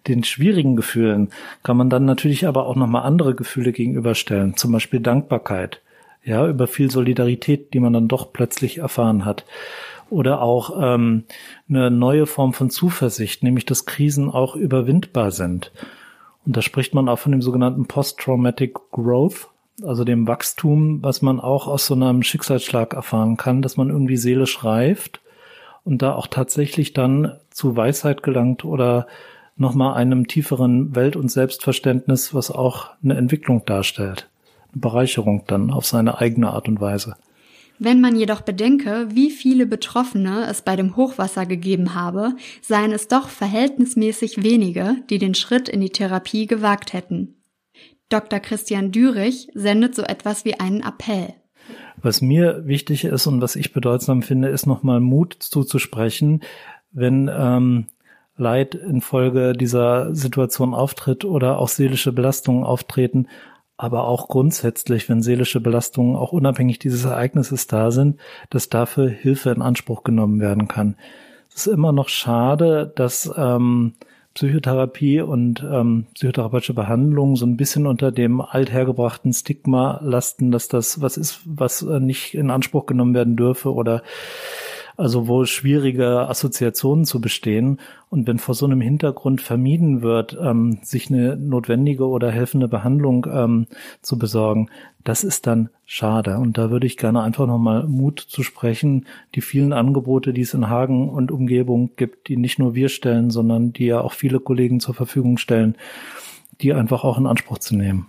den 0.07 0.23
schwierigen 0.23 0.75
Gefühlen 0.75 1.29
kann 1.63 1.77
man 1.77 1.89
dann 1.89 2.05
natürlich 2.05 2.45
aber 2.45 2.67
auch 2.67 2.75
nochmal 2.75 3.03
andere 3.03 3.33
Gefühle 3.33 3.71
gegenüberstellen, 3.71 4.55
zum 4.55 4.71
Beispiel 4.73 4.99
Dankbarkeit, 4.99 5.81
ja, 6.23 6.47
über 6.47 6.67
viel 6.67 6.91
Solidarität, 6.91 7.73
die 7.73 7.79
man 7.79 7.93
dann 7.93 8.07
doch 8.07 8.33
plötzlich 8.33 8.79
erfahren 8.79 9.25
hat. 9.25 9.45
Oder 10.09 10.41
auch 10.41 10.77
ähm, 10.81 11.23
eine 11.67 11.89
neue 11.89 12.25
Form 12.25 12.53
von 12.53 12.69
Zuversicht, 12.69 13.43
nämlich 13.43 13.65
dass 13.65 13.85
Krisen 13.85 14.29
auch 14.29 14.55
überwindbar 14.55 15.31
sind. 15.31 15.71
Und 16.45 16.55
da 16.55 16.61
spricht 16.61 16.93
man 16.93 17.09
auch 17.09 17.19
von 17.19 17.31
dem 17.31 17.41
sogenannten 17.41 17.87
Post-Traumatic 17.87 18.75
Growth, 18.91 19.49
also 19.83 20.03
dem 20.03 20.27
Wachstum, 20.27 21.03
was 21.03 21.21
man 21.21 21.39
auch 21.39 21.67
aus 21.67 21.87
so 21.87 21.95
einem 21.95 22.23
Schicksalsschlag 22.23 22.93
erfahren 22.93 23.35
kann, 23.35 23.61
dass 23.61 23.77
man 23.77 23.89
irgendwie 23.89 24.17
seelisch 24.17 24.63
reift 24.63 25.21
und 25.83 26.01
da 26.01 26.13
auch 26.13 26.27
tatsächlich 26.27 26.93
dann 26.93 27.37
zu 27.49 27.75
Weisheit 27.75 28.23
gelangt 28.23 28.63
oder 28.63 29.07
nochmal 29.57 29.95
einem 29.95 30.27
tieferen 30.27 30.95
Welt- 30.95 31.15
und 31.15 31.29
Selbstverständnis, 31.29 32.33
was 32.33 32.51
auch 32.51 32.89
eine 33.03 33.15
Entwicklung 33.15 33.65
darstellt. 33.65 34.29
Eine 34.73 34.81
Bereicherung 34.81 35.43
dann 35.47 35.71
auf 35.71 35.85
seine 35.85 36.19
eigene 36.19 36.49
Art 36.49 36.67
und 36.67 36.81
Weise. 36.81 37.15
Wenn 37.77 37.99
man 37.99 38.15
jedoch 38.15 38.41
bedenke, 38.41 39.07
wie 39.11 39.29
viele 39.29 39.65
Betroffene 39.65 40.45
es 40.49 40.61
bei 40.61 40.75
dem 40.75 40.95
Hochwasser 40.95 41.45
gegeben 41.45 41.93
habe, 41.93 42.35
seien 42.61 42.91
es 42.91 43.07
doch 43.07 43.27
verhältnismäßig 43.27 44.43
wenige, 44.43 44.95
die 45.09 45.17
den 45.17 45.35
Schritt 45.35 45.67
in 45.67 45.81
die 45.81 45.89
Therapie 45.89 46.47
gewagt 46.47 46.93
hätten. 46.93 47.35
Dr. 48.09 48.39
Christian 48.39 48.91
Dürich 48.91 49.49
sendet 49.53 49.95
so 49.95 50.03
etwas 50.03 50.45
wie 50.45 50.59
einen 50.59 50.81
Appell. 50.81 51.33
Was 51.97 52.21
mir 52.21 52.65
wichtig 52.65 53.03
ist 53.03 53.27
und 53.27 53.41
was 53.41 53.55
ich 53.55 53.73
bedeutsam 53.73 54.21
finde, 54.21 54.49
ist 54.49 54.67
nochmal 54.67 54.99
Mut 54.99 55.35
zuzusprechen, 55.39 56.41
wenn 56.91 57.29
ähm, 57.33 57.87
Leid 58.37 58.75
infolge 58.75 59.53
dieser 59.53 60.13
Situation 60.13 60.73
auftritt 60.73 61.25
oder 61.25 61.57
auch 61.57 61.69
seelische 61.69 62.11
Belastungen 62.11 62.63
auftreten, 62.63 63.27
aber 63.77 64.07
auch 64.07 64.27
grundsätzlich, 64.27 65.09
wenn 65.09 65.21
seelische 65.21 65.59
Belastungen 65.59 66.15
auch 66.15 66.31
unabhängig 66.31 66.79
dieses 66.79 67.05
Ereignisses 67.05 67.67
da 67.67 67.91
sind, 67.91 68.19
dass 68.49 68.69
dafür 68.69 69.09
Hilfe 69.09 69.49
in 69.51 69.61
Anspruch 69.61 70.03
genommen 70.03 70.39
werden 70.39 70.67
kann. 70.67 70.95
Es 71.53 71.67
ist 71.67 71.73
immer 71.73 71.91
noch 71.91 72.09
schade, 72.09 72.91
dass 72.95 73.31
ähm, 73.37 73.93
Psychotherapie 74.33 75.21
und 75.21 75.63
ähm, 75.63 76.07
psychotherapeutische 76.13 76.73
Behandlung 76.73 77.37
so 77.37 77.45
ein 77.45 77.55
bisschen 77.55 77.87
unter 77.87 78.11
dem 78.11 78.41
althergebrachten 78.41 79.31
Stigma 79.31 80.01
lasten, 80.03 80.51
dass 80.51 80.67
das 80.67 81.01
was 81.01 81.15
ist, 81.15 81.39
was 81.45 81.81
äh, 81.81 82.01
nicht 82.01 82.33
in 82.33 82.51
Anspruch 82.51 82.85
genommen 82.85 83.13
werden 83.13 83.37
dürfe 83.37 83.73
oder 83.73 84.03
also 84.97 85.27
wo 85.27 85.45
schwierige 85.45 86.27
Assoziationen 86.27 87.05
zu 87.05 87.21
bestehen. 87.21 87.79
Und 88.09 88.27
wenn 88.27 88.39
vor 88.39 88.55
so 88.55 88.65
einem 88.65 88.81
Hintergrund 88.81 89.41
vermieden 89.41 90.01
wird, 90.01 90.37
ähm, 90.39 90.79
sich 90.81 91.09
eine 91.09 91.35
notwendige 91.35 92.07
oder 92.07 92.31
helfende 92.31 92.67
Behandlung 92.67 93.27
ähm, 93.31 93.67
zu 94.01 94.17
besorgen, 94.17 94.69
das 95.03 95.23
ist 95.23 95.47
dann 95.47 95.69
schade. 95.85 96.37
Und 96.37 96.57
da 96.57 96.71
würde 96.71 96.87
ich 96.87 96.97
gerne 96.97 97.21
einfach 97.21 97.47
nochmal 97.47 97.87
Mut 97.87 98.19
zu 98.19 98.43
sprechen, 98.43 99.05
die 99.35 99.41
vielen 99.41 99.73
Angebote, 99.73 100.33
die 100.33 100.41
es 100.41 100.53
in 100.53 100.69
Hagen 100.69 101.09
und 101.09 101.31
Umgebung 101.31 101.91
gibt, 101.95 102.27
die 102.27 102.37
nicht 102.37 102.59
nur 102.59 102.75
wir 102.75 102.89
stellen, 102.89 103.29
sondern 103.29 103.73
die 103.73 103.85
ja 103.85 104.01
auch 104.01 104.13
viele 104.13 104.39
Kollegen 104.39 104.79
zur 104.79 104.95
Verfügung 104.95 105.37
stellen, 105.37 105.75
die 106.61 106.73
einfach 106.73 107.03
auch 107.03 107.17
in 107.17 107.27
Anspruch 107.27 107.59
zu 107.59 107.75
nehmen. 107.75 108.07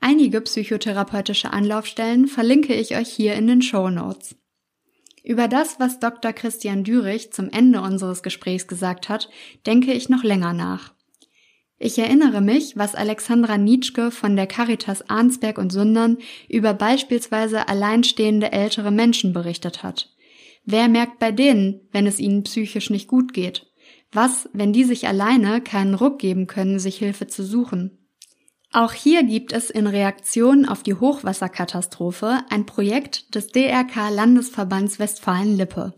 Einige 0.00 0.40
psychotherapeutische 0.40 1.52
Anlaufstellen 1.52 2.26
verlinke 2.26 2.74
ich 2.74 2.96
euch 2.96 3.08
hier 3.08 3.34
in 3.34 3.46
den 3.46 3.60
Show 3.60 3.90
Notes. 3.90 4.34
Über 5.30 5.46
das, 5.46 5.78
was 5.78 6.00
Dr. 6.00 6.32
Christian 6.32 6.82
Dürich 6.82 7.32
zum 7.32 7.50
Ende 7.50 7.82
unseres 7.82 8.24
Gesprächs 8.24 8.66
gesagt 8.66 9.08
hat, 9.08 9.30
denke 9.64 9.92
ich 9.92 10.08
noch 10.08 10.24
länger 10.24 10.52
nach. 10.52 10.92
Ich 11.78 11.96
erinnere 12.00 12.40
mich, 12.40 12.76
was 12.76 12.96
Alexandra 12.96 13.56
Nitschke 13.56 14.10
von 14.10 14.34
der 14.34 14.48
Caritas 14.48 15.08
Arnsberg 15.08 15.58
und 15.58 15.70
Sundern 15.70 16.18
über 16.48 16.74
beispielsweise 16.74 17.68
alleinstehende 17.68 18.50
ältere 18.50 18.90
Menschen 18.90 19.32
berichtet 19.32 19.84
hat. 19.84 20.12
Wer 20.64 20.88
merkt 20.88 21.20
bei 21.20 21.30
denen, 21.30 21.82
wenn 21.92 22.08
es 22.08 22.18
ihnen 22.18 22.42
psychisch 22.42 22.90
nicht 22.90 23.06
gut 23.06 23.32
geht? 23.32 23.70
Was, 24.10 24.48
wenn 24.52 24.72
die 24.72 24.82
sich 24.82 25.06
alleine 25.06 25.60
keinen 25.60 25.94
Ruck 25.94 26.18
geben 26.18 26.48
können, 26.48 26.80
sich 26.80 26.96
Hilfe 26.98 27.28
zu 27.28 27.44
suchen? 27.44 27.99
Auch 28.72 28.92
hier 28.92 29.24
gibt 29.24 29.52
es 29.52 29.68
in 29.68 29.88
Reaktion 29.88 30.64
auf 30.64 30.84
die 30.84 30.94
Hochwasserkatastrophe 30.94 32.38
ein 32.50 32.66
Projekt 32.66 33.34
des 33.34 33.48
DRK 33.48 34.10
Landesverbands 34.10 35.00
Westfalen-Lippe. 35.00 35.92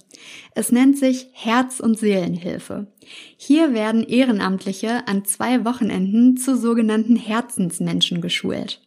Es 0.54 0.72
nennt 0.72 0.96
sich 0.96 1.28
Herz- 1.32 1.80
und 1.80 1.98
Seelenhilfe. 1.98 2.86
Hier 3.36 3.74
werden 3.74 4.02
Ehrenamtliche 4.02 5.06
an 5.06 5.26
zwei 5.26 5.66
Wochenenden 5.66 6.38
zu 6.38 6.56
sogenannten 6.56 7.16
Herzensmenschen 7.16 8.22
geschult. 8.22 8.80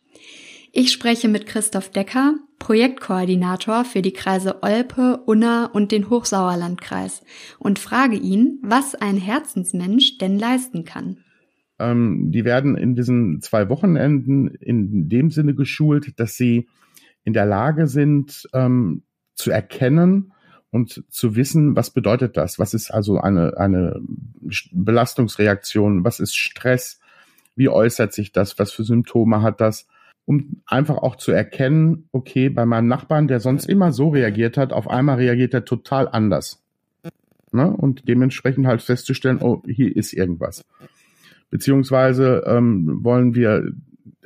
Ich 0.71 0.91
spreche 0.91 1.27
mit 1.27 1.45
Christoph 1.45 1.89
Decker, 1.89 2.33
Projektkoordinator 2.57 3.85
für 3.85 4.01
die 4.01 4.13
Kreise 4.13 4.63
Olpe, 4.63 5.21
Unna 5.27 5.67
und 5.67 5.91
den 5.91 6.09
Hochsauerlandkreis 6.09 7.21
und 7.59 7.77
frage 7.77 8.17
ihn, 8.17 8.57
was 8.63 8.95
ein 8.95 9.17
Herzensmensch 9.17 10.17
denn 10.17 10.39
leisten 10.39 10.85
kann. 10.85 11.24
Ähm, 11.77 12.31
die 12.31 12.45
werden 12.45 12.77
in 12.77 12.95
diesen 12.95 13.41
zwei 13.41 13.69
Wochenenden 13.69 14.47
in 14.47 15.09
dem 15.09 15.29
Sinne 15.29 15.55
geschult, 15.55 16.19
dass 16.19 16.35
sie 16.35 16.67
in 17.23 17.33
der 17.33 17.45
Lage 17.45 17.87
sind, 17.87 18.47
ähm, 18.53 19.03
zu 19.35 19.51
erkennen 19.51 20.31
und 20.71 21.03
zu 21.09 21.35
wissen, 21.35 21.75
was 21.75 21.91
bedeutet 21.91 22.37
das? 22.37 22.59
Was 22.59 22.73
ist 22.73 22.91
also 22.91 23.19
eine, 23.19 23.57
eine 23.57 23.99
Belastungsreaktion? 24.71 26.03
Was 26.03 26.19
ist 26.19 26.35
Stress? 26.35 26.99
Wie 27.55 27.69
äußert 27.69 28.13
sich 28.13 28.31
das? 28.31 28.57
Was 28.59 28.71
für 28.71 28.83
Symptome 28.83 29.41
hat 29.41 29.59
das? 29.59 29.87
Um 30.25 30.61
einfach 30.65 30.97
auch 30.97 31.17
zu 31.17 31.31
erkennen, 31.31 32.07
okay, 32.11 32.49
bei 32.49 32.65
meinem 32.65 32.87
Nachbarn, 32.87 33.27
der 33.27 33.39
sonst 33.39 33.67
immer 33.67 33.91
so 33.91 34.09
reagiert 34.09 34.57
hat, 34.57 34.73
auf 34.73 34.89
einmal 34.89 35.17
reagiert 35.17 35.53
er 35.53 35.65
total 35.65 36.07
anders. 36.07 36.63
Ne? 37.51 37.69
Und 37.69 38.07
dementsprechend 38.07 38.65
halt 38.65 38.81
festzustellen, 38.81 39.39
oh, 39.41 39.61
hier 39.65 39.95
ist 39.95 40.13
irgendwas 40.13 40.63
beziehungsweise 41.49 42.43
ähm, 42.45 43.03
wollen 43.03 43.35
wir 43.35 43.71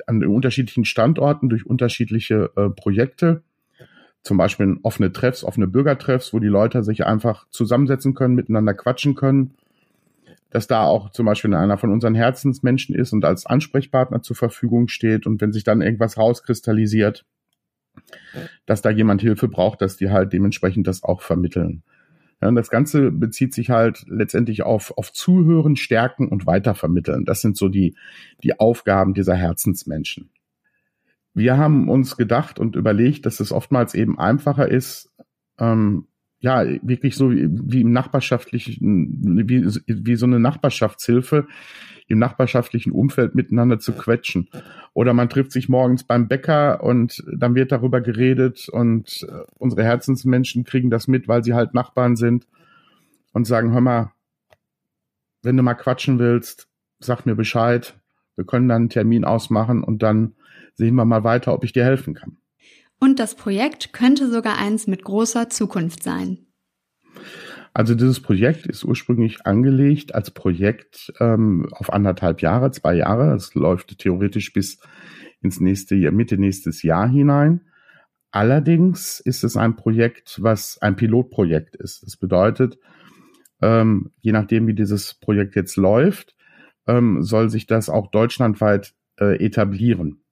an 0.06 0.24
unterschiedlichen 0.24 0.84
Standorten 0.84 1.48
durch 1.48 1.66
unterschiedliche 1.66 2.50
äh, 2.56 2.68
Projekte, 2.70 3.42
zum 4.22 4.36
Beispiel 4.36 4.76
offene 4.82 5.12
Treffs, 5.12 5.44
offene 5.44 5.66
Bürgertreffs, 5.66 6.32
wo 6.32 6.38
die 6.40 6.48
Leute 6.48 6.82
sich 6.82 7.06
einfach 7.06 7.48
zusammensetzen 7.50 8.14
können, 8.14 8.34
miteinander 8.34 8.74
quatschen 8.74 9.14
können, 9.14 9.54
dass 10.50 10.66
da 10.66 10.84
auch 10.84 11.10
zum 11.10 11.26
Beispiel 11.26 11.54
einer 11.54 11.78
von 11.78 11.92
unseren 11.92 12.14
Herzensmenschen 12.14 12.94
ist 12.94 13.12
und 13.12 13.24
als 13.24 13.46
Ansprechpartner 13.46 14.22
zur 14.22 14.36
Verfügung 14.36 14.88
steht 14.88 15.26
und 15.26 15.40
wenn 15.40 15.52
sich 15.52 15.64
dann 15.64 15.80
irgendwas 15.80 16.18
rauskristallisiert, 16.18 17.24
dass 18.66 18.82
da 18.82 18.90
jemand 18.90 19.20
Hilfe 19.22 19.48
braucht, 19.48 19.80
dass 19.80 19.96
die 19.96 20.10
halt 20.10 20.32
dementsprechend 20.32 20.86
das 20.86 21.02
auch 21.02 21.22
vermitteln. 21.22 21.82
Ja, 22.40 22.50
das 22.52 22.70
Ganze 22.70 23.10
bezieht 23.10 23.52
sich 23.52 23.70
halt 23.70 24.04
letztendlich 24.08 24.62
auf, 24.62 24.96
auf 24.96 25.12
Zuhören, 25.12 25.76
Stärken 25.76 26.28
und 26.28 26.46
Weitervermitteln. 26.46 27.24
Das 27.24 27.42
sind 27.42 27.56
so 27.56 27.68
die, 27.68 27.94
die 28.42 28.58
Aufgaben 28.58 29.12
dieser 29.12 29.34
Herzensmenschen. 29.34 30.30
Wir 31.34 31.58
haben 31.58 31.88
uns 31.88 32.16
gedacht 32.16 32.58
und 32.58 32.76
überlegt, 32.76 33.26
dass 33.26 33.40
es 33.40 33.52
oftmals 33.52 33.94
eben 33.94 34.18
einfacher 34.18 34.68
ist, 34.68 35.12
ähm, 35.58 36.06
ja, 36.40 36.64
wirklich 36.82 37.16
so 37.16 37.30
wie, 37.30 37.48
wie 37.50 37.82
im 37.82 37.92
nachbarschaftlichen, 37.92 38.78
wie, 39.46 39.66
wie 39.86 40.16
so 40.16 40.26
eine 40.26 40.40
Nachbarschaftshilfe, 40.40 41.46
im 42.08 42.18
nachbarschaftlichen 42.18 42.92
Umfeld 42.92 43.34
miteinander 43.34 43.78
zu 43.78 43.92
quetschen. 43.92 44.48
Oder 44.94 45.12
man 45.12 45.28
trifft 45.28 45.52
sich 45.52 45.68
morgens 45.68 46.02
beim 46.02 46.26
Bäcker 46.28 46.82
und 46.82 47.22
dann 47.32 47.54
wird 47.54 47.70
darüber 47.70 48.00
geredet 48.00 48.68
und 48.68 49.26
äh, 49.28 49.44
unsere 49.58 49.84
Herzensmenschen 49.84 50.64
kriegen 50.64 50.90
das 50.90 51.06
mit, 51.06 51.28
weil 51.28 51.44
sie 51.44 51.54
halt 51.54 51.72
Nachbarn 51.74 52.16
sind 52.16 52.48
und 53.32 53.46
sagen, 53.46 53.72
hör 53.72 53.80
mal, 53.80 54.12
wenn 55.42 55.56
du 55.56 55.62
mal 55.62 55.74
quatschen 55.74 56.18
willst, 56.18 56.68
sag 56.98 57.26
mir 57.26 57.36
Bescheid. 57.36 57.94
Wir 58.34 58.44
können 58.44 58.68
dann 58.68 58.82
einen 58.82 58.88
Termin 58.88 59.24
ausmachen 59.24 59.84
und 59.84 60.02
dann 60.02 60.34
sehen 60.74 60.94
wir 60.94 61.04
mal 61.04 61.24
weiter, 61.24 61.52
ob 61.52 61.64
ich 61.64 61.72
dir 61.72 61.84
helfen 61.84 62.14
kann. 62.14 62.38
Und 63.00 63.18
das 63.18 63.34
Projekt 63.34 63.92
könnte 63.92 64.30
sogar 64.30 64.58
eins 64.58 64.86
mit 64.86 65.02
großer 65.02 65.48
Zukunft 65.48 66.02
sein. 66.02 66.46
Also 67.72 67.94
dieses 67.94 68.20
Projekt 68.20 68.66
ist 68.66 68.84
ursprünglich 68.84 69.46
angelegt 69.46 70.14
als 70.14 70.30
Projekt 70.32 71.12
ähm, 71.20 71.68
auf 71.72 71.92
anderthalb 71.92 72.42
Jahre, 72.42 72.70
zwei 72.72 72.94
Jahre. 72.94 73.34
Es 73.34 73.54
läuft 73.54 73.98
theoretisch 73.98 74.52
bis 74.52 74.80
ins 75.40 75.60
nächste 75.60 75.94
Jahr, 75.94 76.12
Mitte 76.12 76.36
nächstes 76.36 76.82
Jahr 76.82 77.08
hinein. 77.08 77.62
Allerdings 78.32 79.20
ist 79.20 79.44
es 79.44 79.56
ein 79.56 79.76
Projekt, 79.76 80.38
was 80.42 80.78
ein 80.82 80.96
Pilotprojekt 80.96 81.76
ist. 81.76 82.04
Das 82.04 82.16
bedeutet, 82.16 82.78
ähm, 83.62 84.12
je 84.20 84.32
nachdem, 84.32 84.66
wie 84.66 84.74
dieses 84.74 85.14
Projekt 85.14 85.56
jetzt 85.56 85.76
läuft, 85.76 86.36
ähm, 86.86 87.22
soll 87.22 87.50
sich 87.50 87.66
das 87.66 87.88
auch 87.88 88.08
deutschlandweit 88.10 88.94
äh, 89.18 89.44
etablieren. 89.44 90.22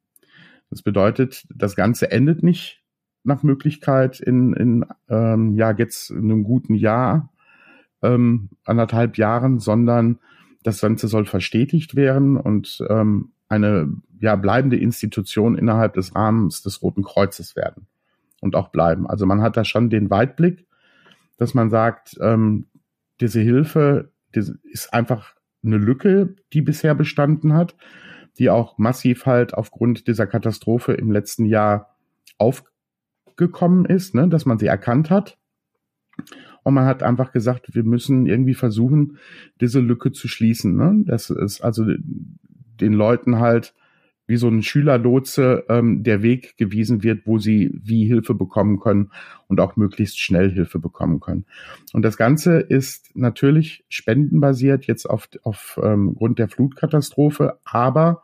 Das 0.71 0.83
bedeutet, 0.83 1.47
das 1.55 1.77
Ganze 1.77 2.11
endet 2.11 2.43
nicht 2.43 2.83
nach 3.25 3.43
Möglichkeit 3.43 4.21
in, 4.21 4.53
in 4.55 4.87
ähm, 5.09 5.55
ja 5.55 5.73
jetzt 5.73 6.11
in 6.11 6.25
einem 6.25 6.45
guten 6.45 6.75
Jahr, 6.75 7.33
ähm, 8.03 8.51
anderthalb 8.65 9.17
Jahren, 9.17 9.59
sondern 9.59 10.19
Das 10.63 10.81
Ganze 10.81 11.09
soll 11.09 11.25
verstetigt 11.25 11.95
werden 11.95 12.37
und 12.37 12.85
ähm, 12.89 13.31
eine 13.49 13.89
ja, 14.21 14.37
bleibende 14.37 14.77
Institution 14.77 15.57
innerhalb 15.57 15.95
des 15.95 16.15
Rahmens 16.15 16.63
des 16.63 16.83
Roten 16.83 17.03
Kreuzes 17.03 17.57
werden 17.57 17.87
und 18.41 18.57
auch 18.57 18.69
bleiben. 18.69 19.07
Also 19.09 19.25
man 19.25 19.41
hat 19.41 19.57
da 19.57 19.65
schon 19.65 19.89
den 19.89 20.11
Weitblick, 20.11 20.67
dass 21.39 21.55
man 21.55 21.71
sagt, 21.71 22.19
ähm, 22.21 22.67
diese 23.21 23.41
Hilfe 23.41 24.11
diese 24.35 24.59
ist 24.65 24.93
einfach 24.93 25.35
eine 25.65 25.79
Lücke, 25.79 26.35
die 26.53 26.63
bisher 26.63 26.95
bestanden 26.95 27.55
hat, 27.55 27.75
die 28.39 28.51
auch 28.51 28.79
massiv 28.79 29.27
halt 29.27 29.55
aufgrund 29.55 30.07
dieser 30.07 30.27
Katastrophe 30.27 30.93
im 30.93 31.11
letzten 31.11 31.45
Jahr 31.45 31.95
aufgekommen 32.39 33.85
ist, 33.85 34.15
ne, 34.15 34.29
dass 34.29 34.47
man 34.47 34.59
sie 34.59 34.67
erkannt 34.67 35.11
hat. 35.11 35.39
Und 36.63 36.75
man 36.75 36.85
hat 36.85 37.03
einfach 37.03 37.33
gesagt, 37.33 37.75
wir 37.75 37.85
müssen 37.85 38.27
irgendwie 38.27 38.55
versuchen, 38.55 39.19
diese 39.61 39.81
Lücke 39.81 40.13
zu 40.13 40.29
schließen. 40.29 40.77
Ne? 40.77 41.05
Das 41.07 41.31
ist 41.31 41.61
also 41.63 41.85
den 42.81 42.93
Leuten 42.93 43.39
halt 43.39 43.75
wie 44.27 44.37
so 44.37 44.49
ein 44.49 44.63
Schülerlotse 44.63 45.65
ähm, 45.71 46.03
der 46.03 46.23
Weg 46.23 46.59
gewiesen 46.59 47.03
wird, 47.03 47.27
wo 47.27 47.39
sie 47.39 47.71
wie 47.73 48.05
Hilfe 48.05 48.35
bekommen 48.35 48.79
können 48.79 49.11
und 49.47 49.59
auch 49.59 49.77
möglichst 49.77 50.21
schnell 50.21 50.53
Hilfe 50.53 50.79
bekommen 50.79 51.19
können. 51.19 51.47
Und 51.95 52.03
das 52.03 52.19
Ganze 52.19 52.61
ist 52.61 53.17
natürlich 53.17 53.85
spendenbasiert 53.89 54.85
jetzt 54.87 55.09
auf, 55.09 55.31
auf 55.45 55.81
ähm, 55.83 56.15
der 56.37 56.49
Flutkatastrophe, 56.49 57.59
aber 57.65 58.23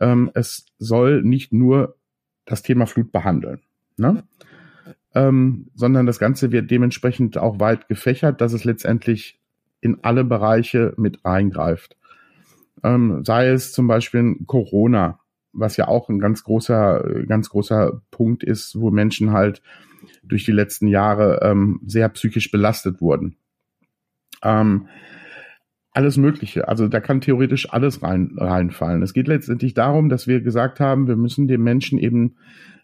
ähm, 0.00 0.30
es 0.34 0.66
soll 0.78 1.22
nicht 1.22 1.52
nur 1.52 1.96
das 2.44 2.62
Thema 2.62 2.86
Flut 2.86 3.12
behandeln, 3.12 3.60
ne? 3.96 4.24
ähm, 5.14 5.70
sondern 5.74 6.06
das 6.06 6.18
Ganze 6.18 6.52
wird 6.52 6.70
dementsprechend 6.70 7.38
auch 7.38 7.60
weit 7.60 7.88
gefächert, 7.88 8.40
dass 8.40 8.52
es 8.52 8.64
letztendlich 8.64 9.38
in 9.80 9.98
alle 10.02 10.24
Bereiche 10.24 10.94
mit 10.96 11.24
eingreift. 11.24 11.96
Ähm, 12.82 13.24
sei 13.24 13.48
es 13.48 13.72
zum 13.72 13.86
Beispiel 13.86 14.36
Corona, 14.46 15.20
was 15.52 15.76
ja 15.76 15.88
auch 15.88 16.08
ein 16.08 16.18
ganz 16.18 16.44
großer, 16.44 17.24
ganz 17.26 17.50
großer 17.50 18.00
Punkt 18.10 18.42
ist, 18.42 18.80
wo 18.80 18.90
Menschen 18.90 19.32
halt 19.32 19.62
durch 20.22 20.44
die 20.44 20.52
letzten 20.52 20.88
Jahre 20.88 21.40
ähm, 21.42 21.80
sehr 21.86 22.08
psychisch 22.08 22.50
belastet 22.50 23.00
wurden. 23.00 23.36
Ähm, 24.42 24.88
alles 25.92 26.16
Mögliche. 26.16 26.68
Also 26.68 26.88
da 26.88 27.00
kann 27.00 27.20
theoretisch 27.20 27.72
alles 27.72 28.02
rein, 28.02 28.32
reinfallen. 28.36 29.02
Es 29.02 29.12
geht 29.12 29.28
letztendlich 29.28 29.74
darum, 29.74 30.08
dass 30.08 30.26
wir 30.26 30.40
gesagt 30.40 30.80
haben, 30.80 31.06
wir 31.06 31.16
müssen 31.16 31.48
dem 31.48 31.62
Menschen 31.62 31.98
eben 31.98 32.36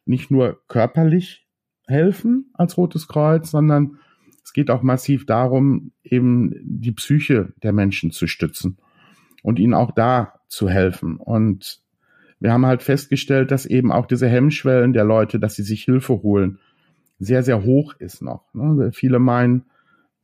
nicht 0.05 0.31
nur 0.31 0.61
körperlich 0.69 1.47
helfen 1.87 2.51
als 2.55 2.77
Rotes 2.77 3.09
Kreuz, 3.09 3.51
sondern 3.51 3.99
es 4.45 4.53
geht 4.53 4.71
auch 4.71 4.83
massiv 4.83 5.27
darum, 5.27 5.93
eben 6.05 6.55
die 6.63 6.93
Psyche 6.93 7.53
der 7.63 7.73
Menschen 7.73 8.11
zu 8.11 8.27
stützen 8.27 8.79
und 9.43 9.59
ihnen 9.59 9.75
auch 9.75 9.91
da 9.93 10.41
zu 10.49 10.69
helfen. 10.69 11.17
Und 11.17 11.83
wir 12.41 12.53
haben 12.53 12.67
halt 12.67 12.83
festgestellt, 12.83 13.51
dass 13.51 13.67
eben 13.67 13.91
auch 13.91 14.07
diese 14.07 14.29
Hemmschwellen 14.29 14.93
der 14.93 15.05
Leute, 15.05 15.39
dass 15.39 15.55
sie 15.55 15.63
sich 15.63 15.85
Hilfe 15.85 16.23
holen, 16.23 16.59
sehr, 17.19 17.43
sehr 17.43 17.65
hoch 17.65 17.95
ist 17.99 18.23
noch. 18.23 18.55
Ne? 18.55 18.93
Viele 18.93 19.19
meinen, 19.19 19.65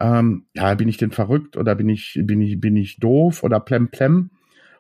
ähm, 0.05 0.47
ja, 0.55 0.75
bin 0.75 0.89
ich 0.89 0.99
denn 0.99 1.13
verrückt 1.13 1.57
oder 1.57 1.75
bin 1.75 1.89
ich, 1.89 2.21
bin 2.23 2.41
ich, 2.43 2.61
bin 2.61 2.77
ich 2.77 2.99
doof 2.99 3.43
oder 3.43 3.59
plem 3.59 3.89
plem? 3.89 4.31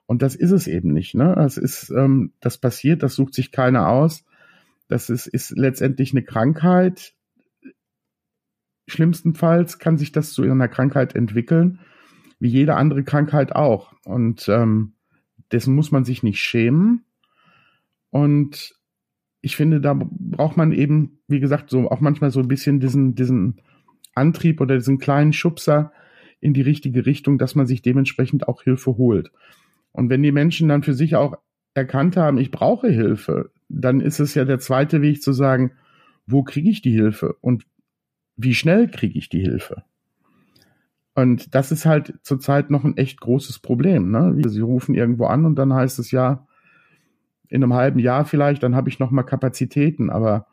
Und 0.06 0.20
das 0.20 0.34
ist 0.34 0.50
es 0.50 0.66
eben 0.66 0.92
nicht. 0.92 1.14
Ne? 1.14 1.32
Das 1.34 1.56
ist, 1.56 1.88
ähm, 1.90 2.32
das 2.40 2.58
passiert, 2.58 3.02
das 3.02 3.14
sucht 3.14 3.32
sich 3.32 3.50
keiner 3.50 3.88
aus. 3.88 4.24
Das 4.86 5.08
ist, 5.08 5.26
ist 5.26 5.52
letztendlich 5.56 6.12
eine 6.12 6.22
Krankheit. 6.22 7.14
Schlimmstenfalls 8.86 9.78
kann 9.78 9.96
sich 9.96 10.12
das 10.12 10.34
zu 10.34 10.42
einer 10.42 10.68
Krankheit 10.68 11.14
entwickeln, 11.14 11.80
wie 12.38 12.50
jede 12.50 12.76
andere 12.76 13.02
Krankheit 13.02 13.56
auch. 13.56 13.94
Und 14.04 14.46
ähm, 14.50 14.92
dessen 15.52 15.74
muss 15.74 15.90
man 15.90 16.04
sich 16.04 16.22
nicht 16.22 16.40
schämen. 16.40 17.06
Und 18.10 18.74
ich 19.40 19.56
finde, 19.56 19.80
da 19.80 19.98
braucht 19.98 20.58
man 20.58 20.72
eben, 20.72 21.20
wie 21.28 21.40
gesagt, 21.40 21.70
so 21.70 21.90
auch 21.90 22.00
manchmal 22.00 22.30
so 22.30 22.40
ein 22.40 22.48
bisschen 22.48 22.78
diesen, 22.78 23.14
diesen 23.14 23.62
Antrieb 24.14 24.60
oder 24.60 24.76
diesen 24.76 24.98
kleinen 24.98 25.32
Schubser 25.32 25.92
in 26.40 26.54
die 26.54 26.62
richtige 26.62 27.06
Richtung, 27.06 27.38
dass 27.38 27.54
man 27.54 27.66
sich 27.66 27.82
dementsprechend 27.82 28.48
auch 28.48 28.62
Hilfe 28.62 28.96
holt. 28.96 29.32
Und 29.92 30.10
wenn 30.10 30.22
die 30.22 30.32
Menschen 30.32 30.68
dann 30.68 30.82
für 30.82 30.94
sich 30.94 31.16
auch 31.16 31.36
erkannt 31.74 32.16
haben, 32.16 32.38
ich 32.38 32.50
brauche 32.50 32.88
Hilfe, 32.88 33.50
dann 33.68 34.00
ist 34.00 34.20
es 34.20 34.34
ja 34.34 34.44
der 34.44 34.58
zweite 34.58 35.02
Weg 35.02 35.22
zu 35.22 35.32
sagen, 35.32 35.72
wo 36.26 36.42
kriege 36.42 36.70
ich 36.70 36.82
die 36.82 36.92
Hilfe 36.92 37.34
und 37.40 37.64
wie 38.36 38.54
schnell 38.54 38.88
kriege 38.88 39.18
ich 39.18 39.28
die 39.28 39.40
Hilfe? 39.40 39.84
Und 41.14 41.54
das 41.54 41.70
ist 41.70 41.86
halt 41.86 42.14
zurzeit 42.22 42.70
noch 42.70 42.84
ein 42.84 42.96
echt 42.96 43.20
großes 43.20 43.60
Problem. 43.60 44.10
Ne? 44.10 44.36
Sie 44.48 44.60
rufen 44.60 44.94
irgendwo 44.94 45.26
an 45.26 45.46
und 45.46 45.54
dann 45.56 45.72
heißt 45.72 45.98
es 46.00 46.10
ja, 46.10 46.46
in 47.48 47.62
einem 47.62 47.74
halben 47.74 48.00
Jahr 48.00 48.24
vielleicht, 48.24 48.62
dann 48.64 48.74
habe 48.74 48.88
ich 48.88 48.98
noch 48.98 49.12
mal 49.12 49.22
Kapazitäten. 49.22 50.10
Aber 50.10 50.46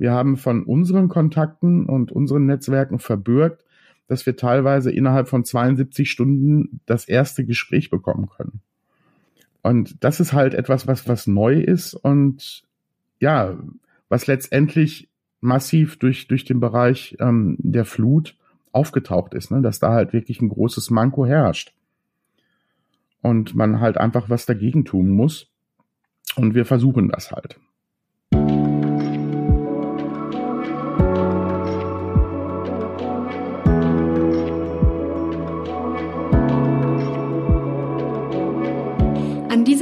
wir 0.00 0.12
haben 0.12 0.38
von 0.38 0.64
unseren 0.64 1.08
Kontakten 1.08 1.84
und 1.84 2.10
unseren 2.10 2.46
Netzwerken 2.46 2.98
verbürgt, 2.98 3.66
dass 4.06 4.24
wir 4.24 4.34
teilweise 4.34 4.90
innerhalb 4.90 5.28
von 5.28 5.44
72 5.44 6.10
Stunden 6.10 6.80
das 6.86 7.04
erste 7.06 7.44
Gespräch 7.44 7.90
bekommen 7.90 8.30
können. 8.30 8.62
Und 9.60 10.02
das 10.02 10.18
ist 10.18 10.32
halt 10.32 10.54
etwas, 10.54 10.86
was, 10.86 11.06
was 11.06 11.26
neu 11.26 11.60
ist 11.60 11.92
und 11.92 12.62
ja, 13.20 13.58
was 14.08 14.26
letztendlich 14.26 15.10
massiv 15.42 15.98
durch, 15.98 16.28
durch 16.28 16.46
den 16.46 16.60
Bereich 16.60 17.18
ähm, 17.20 17.56
der 17.58 17.84
Flut 17.84 18.38
aufgetaucht 18.72 19.34
ist, 19.34 19.50
ne? 19.50 19.60
dass 19.60 19.80
da 19.80 19.92
halt 19.92 20.14
wirklich 20.14 20.40
ein 20.40 20.48
großes 20.48 20.88
Manko 20.88 21.26
herrscht. 21.26 21.74
Und 23.20 23.54
man 23.54 23.80
halt 23.80 23.98
einfach 23.98 24.30
was 24.30 24.46
dagegen 24.46 24.86
tun 24.86 25.10
muss. 25.10 25.50
Und 26.36 26.54
wir 26.54 26.64
versuchen 26.64 27.10
das 27.10 27.32
halt. 27.32 27.60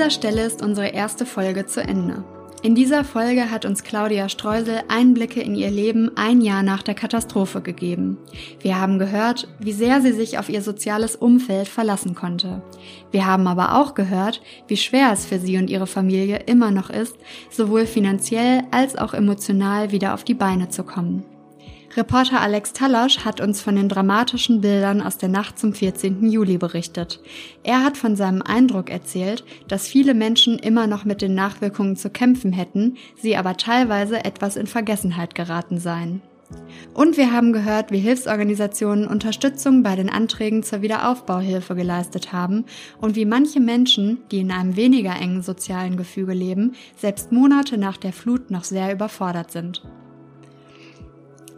Dieser 0.09 0.21
Stelle 0.21 0.47
ist 0.47 0.63
unsere 0.63 0.89
erste 0.89 1.27
Folge 1.27 1.67
zu 1.67 1.83
Ende. 1.83 2.25
In 2.63 2.75
dieser 2.75 3.05
Folge 3.05 3.51
hat 3.51 3.67
uns 3.67 3.85
Claudia 3.85 4.31
Streusel 4.31 4.81
Einblicke 4.89 5.43
in 5.43 5.55
ihr 5.55 5.71
Leben 5.71 6.17
ein 6.17 6.41
Jahr 6.41 6.63
nach 6.63 6.83
der 6.83 6.95
Katastrophe 6.95 7.61
gegeben. 7.61 8.17
Wir 8.61 8.81
haben 8.81 8.99
gehört, 8.99 9.49
wie 9.59 9.73
sehr 9.73 10.01
sie 10.01 10.13
sich 10.13 10.39
auf 10.39 10.49
ihr 10.49 10.63
soziales 10.63 11.15
Umfeld 11.15 11.69
verlassen 11.69 12.15
konnte. 12.15 12.63
Wir 13.11 13.27
haben 13.27 13.47
aber 13.47 13.77
auch 13.77 13.93
gehört, 13.93 14.41
wie 14.67 14.79
schwer 14.79 15.13
es 15.13 15.27
für 15.27 15.39
sie 15.39 15.59
und 15.59 15.69
ihre 15.69 15.87
Familie 15.87 16.39
immer 16.47 16.71
noch 16.71 16.89
ist, 16.89 17.17
sowohl 17.51 17.85
finanziell 17.85 18.63
als 18.71 18.97
auch 18.97 19.13
emotional 19.13 19.93
wieder 19.93 20.15
auf 20.15 20.25
die 20.25 20.33
Beine 20.33 20.71
zu 20.71 20.85
kommen. 20.85 21.23
Reporter 21.99 22.41
Alex 22.41 22.75
Tallasch 22.75 23.25
hat 23.25 23.41
uns 23.41 23.61
von 23.61 23.75
den 23.75 23.89
dramatischen 23.89 24.61
Bildern 24.61 25.03
aus 25.03 25.19
der 25.19 25.29
Nacht 25.29 25.59
zum 25.59 25.73
14. 25.73 26.31
Juli 26.31 26.57
berichtet. 26.57 27.21
Er 27.65 27.83
hat 27.83 27.97
von 27.97 28.15
seinem 28.15 28.41
Eindruck 28.41 28.89
erzählt, 28.89 29.45
dass 29.67 29.89
viele 29.89 30.15
Menschen 30.15 30.61
immer 30.61 30.87
noch 30.87 31.05
mit 31.05 31.23
den 31.23 31.35
Nachwirkungen 31.35 31.97
zu 31.97 32.09
kämpfen 32.09 32.53
hätten, 32.53 32.97
sie 33.21 33.37
aber 33.37 33.57
teilweise 33.57 34.25
etwas 34.25 34.55
in 34.55 34.69
Vergessenheit 34.69 35.35
geraten 35.35 35.81
seien. 35.81 36.23
Und 36.95 37.17
wir 37.17 37.33
haben 37.33 37.53
gehört, 37.53 37.91
wie 37.91 37.99
Hilfsorganisationen 37.99 39.09
Unterstützung 39.09 39.83
bei 39.83 39.97
den 39.97 40.09
Anträgen 40.09 40.63
zur 40.63 40.83
Wiederaufbauhilfe 40.83 41.75
geleistet 41.75 42.33
haben 42.33 42.65
und 43.01 43.17
wie 43.17 43.25
manche 43.25 43.59
Menschen, 43.59 44.19
die 44.31 44.39
in 44.39 44.53
einem 44.53 44.77
weniger 44.77 45.17
engen 45.17 45.43
sozialen 45.43 45.97
Gefüge 45.97 46.33
leben, 46.33 46.77
selbst 46.97 47.33
Monate 47.33 47.77
nach 47.77 47.97
der 47.97 48.13
Flut 48.13 48.53
noch 48.53 48.63
sehr 48.63 48.93
überfordert 48.93 49.51
sind. 49.51 49.83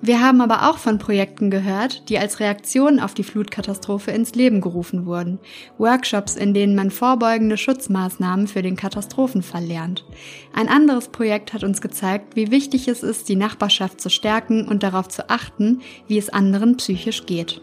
Wir 0.03 0.23
haben 0.23 0.41
aber 0.41 0.71
auch 0.71 0.79
von 0.79 0.97
Projekten 0.97 1.51
gehört, 1.51 2.09
die 2.09 2.19
als 2.19 2.41
Reaktion 2.41 3.01
auf 3.01 3.13
die 3.13 3.23
Flutkatastrophe 3.23 4.13
ins 4.13 4.35
Leben 4.35 4.63
gerufen 4.63 5.05
wurden. 5.05 5.39
Workshops, 5.77 6.37
in 6.37 6.55
denen 6.55 6.75
man 6.75 6.91
vorbeugende 6.91 7.59
Schutzmaßnahmen 7.59 8.47
für 8.47 8.63
den 8.63 8.77
Katastrophenfall 8.77 9.65
lernt. 9.65 10.07
Ein 10.55 10.69
anderes 10.69 11.09
Projekt 11.09 11.53
hat 11.53 11.65
uns 11.65 11.83
gezeigt, 11.83 12.35
wie 12.35 12.51
wichtig 12.51 12.89
es 12.89 13.03
ist, 13.03 13.29
die 13.29 13.37
Nachbarschaft 13.37 14.01
zu 14.01 14.09
stärken 14.09 14.67
und 14.67 14.83
darauf 14.83 15.09
zu 15.09 15.29
achten, 15.29 15.81
wie 16.07 16.17
es 16.17 16.31
anderen 16.31 16.79
psychisch 16.79 17.27
geht. 17.27 17.61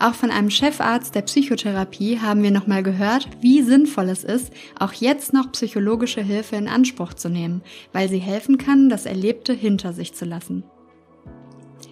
Auch 0.00 0.14
von 0.14 0.30
einem 0.30 0.50
Chefarzt 0.50 1.14
der 1.14 1.22
Psychotherapie 1.22 2.20
haben 2.20 2.42
wir 2.42 2.50
nochmal 2.50 2.82
gehört, 2.82 3.28
wie 3.40 3.62
sinnvoll 3.62 4.10
es 4.10 4.24
ist, 4.24 4.52
auch 4.78 4.92
jetzt 4.92 5.32
noch 5.32 5.52
psychologische 5.52 6.22
Hilfe 6.22 6.56
in 6.56 6.68
Anspruch 6.68 7.14
zu 7.14 7.30
nehmen, 7.30 7.62
weil 7.92 8.10
sie 8.10 8.18
helfen 8.18 8.58
kann, 8.58 8.90
das 8.90 9.06
Erlebte 9.06 9.54
hinter 9.54 9.94
sich 9.94 10.14
zu 10.14 10.26
lassen. 10.26 10.64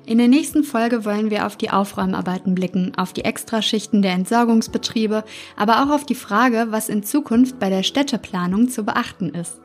In 0.06 0.18
der 0.18 0.28
nächsten 0.28 0.64
Folge 0.64 1.04
wollen 1.04 1.30
wir 1.30 1.46
auf 1.46 1.56
die 1.56 1.70
Aufräumarbeiten 1.70 2.54
blicken, 2.54 2.92
auf 2.96 3.12
die 3.12 3.24
Extraschichten 3.24 4.00
der 4.02 4.12
Entsorgungsbetriebe, 4.12 5.24
aber 5.56 5.82
auch 5.82 5.90
auf 5.90 6.06
die 6.06 6.14
Frage, 6.14 6.68
was 6.70 6.88
in 6.88 7.02
Zukunft 7.02 7.58
bei 7.58 7.68
der 7.68 7.82
Städteplanung 7.82 8.70
zu 8.70 8.84
beachten 8.84 9.30
ist. 9.30 9.60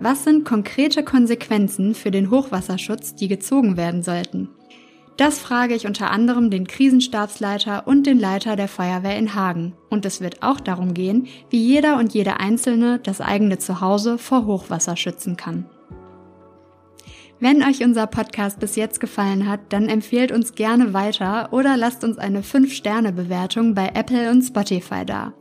Was 0.00 0.24
sind 0.24 0.44
konkrete 0.44 1.02
Konsequenzen 1.02 1.94
für 1.94 2.10
den 2.10 2.30
Hochwasserschutz, 2.30 3.14
die 3.14 3.28
gezogen 3.28 3.76
werden 3.76 4.02
sollten? 4.02 4.48
Das 5.18 5.40
frage 5.40 5.74
ich 5.74 5.84
unter 5.84 6.12
anderem 6.12 6.48
den 6.48 6.68
Krisenstabsleiter 6.68 7.88
und 7.88 8.06
den 8.06 8.20
Leiter 8.20 8.54
der 8.54 8.68
Feuerwehr 8.68 9.18
in 9.18 9.34
Hagen. 9.34 9.72
Und 9.90 10.06
es 10.06 10.20
wird 10.20 10.44
auch 10.44 10.60
darum 10.60 10.94
gehen, 10.94 11.26
wie 11.50 11.60
jeder 11.60 11.98
und 11.98 12.14
jede 12.14 12.38
Einzelne 12.38 13.00
das 13.00 13.20
eigene 13.20 13.58
Zuhause 13.58 14.16
vor 14.16 14.46
Hochwasser 14.46 14.96
schützen 14.96 15.36
kann. 15.36 15.66
Wenn 17.40 17.62
euch 17.62 17.84
unser 17.84 18.08
Podcast 18.08 18.58
bis 18.58 18.74
jetzt 18.74 18.98
gefallen 18.98 19.48
hat, 19.48 19.60
dann 19.68 19.88
empfehlt 19.88 20.32
uns 20.32 20.56
gerne 20.56 20.92
weiter 20.92 21.52
oder 21.52 21.76
lasst 21.76 22.02
uns 22.02 22.18
eine 22.18 22.42
5-Sterne-Bewertung 22.42 23.74
bei 23.74 23.92
Apple 23.94 24.32
und 24.32 24.42
Spotify 24.42 25.06
da. 25.06 25.34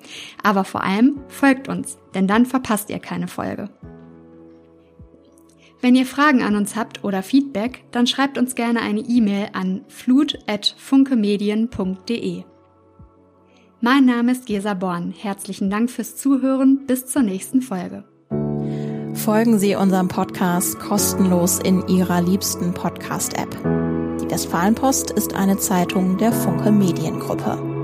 Aber 0.44 0.64
vor 0.64 0.84
allem 0.84 1.20
folgt 1.28 1.68
uns, 1.68 1.98
denn 2.14 2.28
dann 2.28 2.46
verpasst 2.46 2.92
ihr 2.92 3.00
keine 3.00 3.28
Folge. 3.28 3.72
Wenn 5.82 5.96
ihr 5.96 6.06
Fragen 6.06 6.44
an 6.44 6.56
uns 6.56 6.76
habt 6.76 7.04
oder 7.04 7.24
Feedback, 7.24 7.84
dann 7.92 8.06
schreibt 8.06 8.38
uns 8.38 8.54
gerne 8.54 8.82
eine 8.82 9.02
E-Mail 9.02 9.48
an 9.54 9.84
flut.funkemedien.de. 9.88 12.44
Mein 13.82 14.06
Name 14.06 14.32
ist 14.32 14.46
Gesa 14.48 14.74
Born. 14.74 15.14
Herzlichen 15.16 15.70
Dank 15.70 15.92
fürs 15.92 16.16
Zuhören. 16.16 16.88
Bis 16.88 17.06
zur 17.08 17.22
nächsten 17.24 17.62
Folge. 17.62 18.06
Folgen 19.18 19.58
Sie 19.60 19.76
unserem 19.76 20.08
Podcast 20.08 20.80
kostenlos 20.80 21.60
in 21.60 21.86
Ihrer 21.88 22.22
liebsten 22.22 22.74
Podcast-App. 22.74 23.50
Die 24.22 24.30
Westfalenpost 24.30 25.12
ist 25.12 25.34
eine 25.34 25.58
Zeitung 25.58 26.18
der 26.18 26.32
Funke 26.32 26.72
Mediengruppe. 26.72 27.77